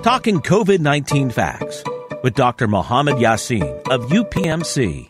Talking 0.05 0.39
COVID 0.39 0.81
19 0.81 1.31
Facts 1.31 1.83
with 2.21 2.35
Dr. 2.35 2.67
Mohammed 2.67 3.15
Yassin 3.15 3.63
of 3.89 4.03
UPMC. 4.11 5.07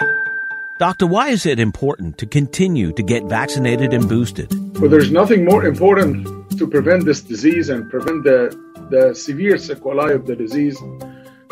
Doctor, 0.80 1.06
why 1.06 1.28
is 1.28 1.46
it 1.46 1.60
important 1.60 2.18
to 2.20 2.26
continue 2.26 2.94
to 2.94 3.04
get 3.04 3.26
vaccinated 3.26 3.94
and 3.94 4.08
boosted? 4.08 4.48
Well, 4.80 4.90
there's 4.90 5.12
nothing 5.12 5.44
more 5.44 5.66
important 5.66 6.58
to 6.58 6.66
prevent 6.66 7.04
this 7.04 7.20
disease 7.20 7.68
and 7.68 7.90
prevent 7.90 8.24
the, 8.24 8.58
the 8.90 9.14
severe 9.14 9.58
sequelae 9.58 10.14
of 10.14 10.28
the 10.28 10.36
disease 10.38 10.80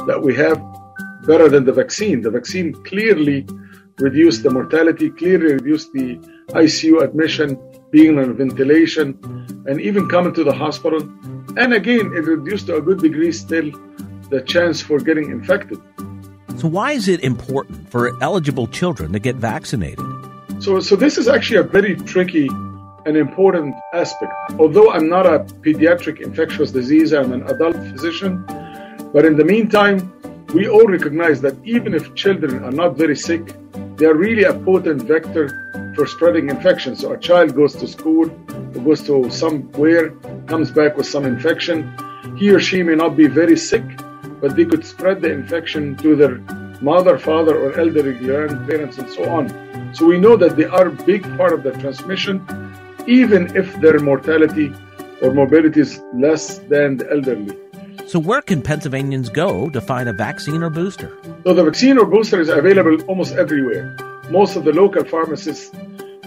that 0.08 0.21
we 0.23 0.34
have 0.36 0.58
better 1.27 1.49
than 1.49 1.65
the 1.65 1.73
vaccine. 1.73 2.21
The 2.21 2.32
vaccine 2.32 2.71
clearly 2.86 3.45
reduced 3.97 4.43
the 4.43 4.51
mortality, 4.51 5.10
clearly 5.10 5.56
reduced 5.56 5.91
the 5.91 6.15
ICU 6.51 7.03
admission, 7.03 7.60
being 7.93 8.19
on 8.19 8.36
ventilation, 8.36 9.08
and 9.67 9.79
even 9.79 10.10
coming 10.10 10.34
to 10.34 10.43
the 10.43 10.56
hospital 10.63 10.99
and 11.56 11.71
again, 11.73 12.08
it 12.17 12.25
reduced 12.25 12.65
to 12.67 12.77
a 12.77 12.82
good 12.82 12.99
degree 12.99 13.32
still 13.32 13.71
the 14.32 14.41
chance 14.41 14.82
for 14.82 14.97
getting 14.99 15.29
infected. 15.29 15.79
So, 16.58 16.67
why 16.67 16.93
is 16.93 17.08
it 17.08 17.23
important 17.23 17.89
for 17.91 18.19
eligible 18.23 18.65
children 18.67 19.13
to 19.13 19.19
get 19.19 19.36
vaccinated? 19.36 20.06
So, 20.60 20.79
so 20.79 20.95
this 20.95 21.19
is 21.19 21.27
actually 21.27 21.58
a 21.58 21.63
very 21.63 21.95
tricky 21.95 22.47
and 23.06 23.17
important 23.17 23.75
aspect. 23.93 24.34
Although 24.58 24.91
I'm 24.91 25.08
not 25.08 25.27
a 25.27 25.39
pediatric 25.62 26.21
infectious 26.21 26.71
disease, 26.71 27.13
I'm 27.13 27.32
an 27.34 27.43
adult 27.43 27.75
physician. 27.75 28.43
But 29.13 29.25
in 29.25 29.38
the 29.38 29.45
meantime, 29.45 30.12
we 30.56 30.67
all 30.67 30.88
recognize 30.88 31.39
that 31.41 31.56
even 31.63 31.93
if 31.93 32.15
children 32.15 32.63
are 32.63 32.71
not 32.71 32.97
very 32.97 33.15
sick, 33.15 33.53
they 33.97 34.08
are 34.08 34.15
really 34.15 34.43
a 34.43 34.53
potent 34.53 35.03
vector 35.03 35.45
for 35.95 36.08
spreading 36.08 36.49
infections. 36.49 37.01
So 37.01 37.13
a 37.13 37.17
child 37.17 37.56
goes 37.56 37.75
to 37.75 37.88
school 37.88 38.29
or 38.75 38.82
goes 38.82 39.01
to 39.03 39.29
somewhere, 39.29 40.10
comes 40.47 40.71
back 40.71 40.97
with 40.97 41.06
some 41.06 41.25
infection. 41.25 41.93
He 42.38 42.49
or 42.51 42.60
she 42.60 42.84
may 42.84 42.95
not 42.95 43.15
be 43.15 43.27
very 43.27 43.58
sick, 43.58 43.84
but 44.41 44.56
they 44.56 44.65
could 44.65 44.86
spread 44.86 45.21
the 45.21 45.32
infection 45.32 45.95
to 45.97 46.15
their 46.15 46.38
mother, 46.82 47.17
father, 47.17 47.58
or 47.58 47.79
elderly 47.79 48.13
grandparents, 48.13 48.97
and 48.97 49.10
so 49.10 49.29
on. 49.29 49.93
So 49.93 50.06
we 50.06 50.19
know 50.19 50.36
that 50.38 50.58
they 50.58 50.65
are 50.65 50.88
a 50.88 50.91
big 50.91 51.23
part 51.38 51.53
of 51.53 51.63
the 51.63 51.71
transmission, 51.71 52.45
even 53.08 53.56
if 53.56 53.73
their 53.79 53.99
mortality 53.99 54.73
or 55.21 55.34
morbidity 55.34 55.82
is 55.82 56.01
less 56.13 56.60
than 56.60 56.97
the 56.97 57.10
elderly. 57.12 57.58
So, 58.06 58.19
where 58.19 58.41
can 58.41 58.62
Pennsylvanians 58.62 59.29
go 59.29 59.69
to 59.69 59.79
find 59.79 60.10
a 60.10 60.13
vaccine 60.13 60.62
or 60.62 60.69
booster? 60.69 61.17
So, 61.45 61.53
the 61.53 61.63
vaccine 61.63 61.97
or 61.97 62.06
booster 62.06 62.41
is 62.41 62.49
available 62.49 63.01
almost 63.06 63.34
everywhere. 63.36 63.95
Most 64.33 64.55
of 64.55 64.63
the 64.63 64.73
local 64.73 65.03
pharmacists, 65.03 65.71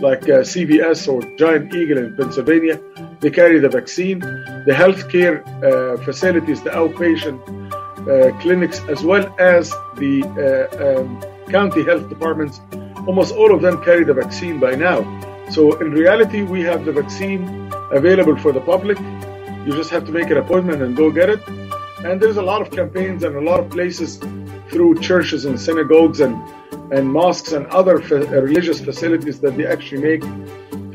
like 0.01 0.23
uh, 0.29 0.47
CVS 0.53 1.09
or 1.13 1.19
Giant 1.37 1.75
Eagle 1.75 1.99
in 1.99 2.17
Pennsylvania, 2.17 2.81
they 3.19 3.31
carry 3.31 3.59
the 3.59 3.69
vaccine. 3.69 4.21
The 4.21 4.75
healthcare 4.83 5.37
uh, 5.69 5.97
facilities, 6.05 6.63
the 6.63 6.71
outpatient 6.71 7.39
uh, 7.43 8.41
clinics, 8.41 8.79
as 8.89 9.03
well 9.03 9.27
as 9.41 9.71
the 9.97 10.15
uh, 10.47 11.01
um, 11.01 11.21
county 11.51 11.83
health 11.83 12.09
departments, 12.09 12.61
almost 13.09 13.35
all 13.35 13.53
of 13.53 13.61
them 13.61 13.83
carry 13.83 14.05
the 14.05 14.15
vaccine 14.15 14.61
by 14.61 14.77
now. 14.77 14.99
So, 15.51 15.77
in 15.81 15.91
reality, 15.91 16.43
we 16.43 16.61
have 16.63 16.85
the 16.85 16.93
vaccine 16.93 17.73
available 17.91 18.37
for 18.37 18.53
the 18.53 18.61
public. 18.61 19.01
You 19.67 19.73
just 19.73 19.91
have 19.91 20.05
to 20.05 20.13
make 20.13 20.31
an 20.31 20.37
appointment 20.37 20.81
and 20.81 20.97
go 20.97 21.11
get 21.11 21.29
it. 21.29 21.41
And 22.05 22.23
there's 22.23 22.37
a 22.37 22.47
lot 22.53 22.63
of 22.63 22.71
campaigns 22.71 23.25
and 23.25 23.35
a 23.35 23.41
lot 23.41 23.59
of 23.59 23.69
places 23.69 24.19
through 24.71 25.01
churches 25.01 25.45
and 25.45 25.61
synagogues 25.61 26.21
and, 26.21 26.37
and 26.93 27.13
mosques 27.13 27.53
and 27.53 27.67
other 27.69 27.97
religious 27.97 28.81
facilities 28.81 29.41
that 29.41 29.57
they 29.57 29.67
actually 29.67 30.03
make 30.03 30.23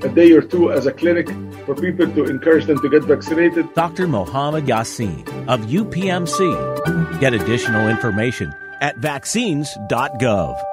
a 0.03 0.09
day 0.09 0.31
or 0.31 0.41
two 0.41 0.71
as 0.71 0.85
a 0.85 0.91
clinic 0.91 1.27
for 1.65 1.75
people 1.75 2.11
to 2.11 2.25
encourage 2.25 2.65
them 2.65 2.79
to 2.79 2.89
get 2.89 3.03
vaccinated. 3.03 3.71
Dr. 3.73 4.07
Mohammed 4.07 4.65
Yassin 4.65 5.27
of 5.47 5.61
UPMC. 5.61 7.19
Get 7.19 7.33
additional 7.33 7.87
information 7.87 8.53
at 8.81 8.97
vaccines.gov. 8.97 10.70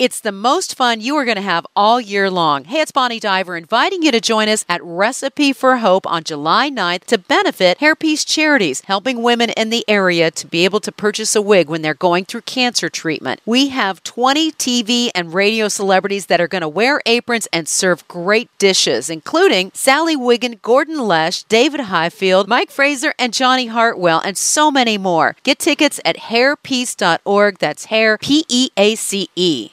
It's 0.00 0.20
the 0.20 0.32
most 0.32 0.76
fun 0.76 1.02
you 1.02 1.14
are 1.16 1.26
going 1.26 1.36
to 1.36 1.42
have 1.42 1.66
all 1.76 2.00
year 2.00 2.30
long. 2.30 2.64
Hey, 2.64 2.80
it's 2.80 2.90
Bonnie 2.90 3.20
Diver 3.20 3.54
inviting 3.54 4.02
you 4.02 4.10
to 4.12 4.18
join 4.18 4.48
us 4.48 4.64
at 4.66 4.82
Recipe 4.82 5.52
for 5.52 5.76
Hope 5.76 6.06
on 6.06 6.24
July 6.24 6.70
9th 6.70 7.04
to 7.04 7.18
benefit 7.18 7.80
Hairpiece 7.80 8.26
Charities, 8.26 8.80
helping 8.86 9.22
women 9.22 9.50
in 9.58 9.68
the 9.68 9.84
area 9.86 10.30
to 10.30 10.46
be 10.46 10.64
able 10.64 10.80
to 10.80 10.90
purchase 10.90 11.36
a 11.36 11.42
wig 11.42 11.68
when 11.68 11.82
they're 11.82 11.92
going 11.92 12.24
through 12.24 12.40
cancer 12.40 12.88
treatment. 12.88 13.42
We 13.44 13.68
have 13.68 14.02
20 14.02 14.52
TV 14.52 15.10
and 15.14 15.34
radio 15.34 15.68
celebrities 15.68 16.24
that 16.28 16.40
are 16.40 16.48
going 16.48 16.62
to 16.62 16.66
wear 16.68 17.02
aprons 17.04 17.46
and 17.52 17.68
serve 17.68 18.08
great 18.08 18.48
dishes, 18.56 19.10
including 19.10 19.70
Sally 19.74 20.16
Wiggin, 20.16 20.60
Gordon 20.62 20.98
Lesh, 21.00 21.42
David 21.42 21.80
Highfield, 21.80 22.48
Mike 22.48 22.70
Fraser, 22.70 23.12
and 23.18 23.34
Johnny 23.34 23.66
Hartwell, 23.66 24.22
and 24.24 24.38
so 24.38 24.70
many 24.70 24.96
more. 24.96 25.36
Get 25.42 25.58
tickets 25.58 26.00
at 26.06 26.16
hairpiece.org. 26.16 27.58
That's 27.58 27.84
hair, 27.84 28.16
P 28.16 28.46
E 28.48 28.70
A 28.78 28.94
C 28.94 29.28
E. 29.36 29.72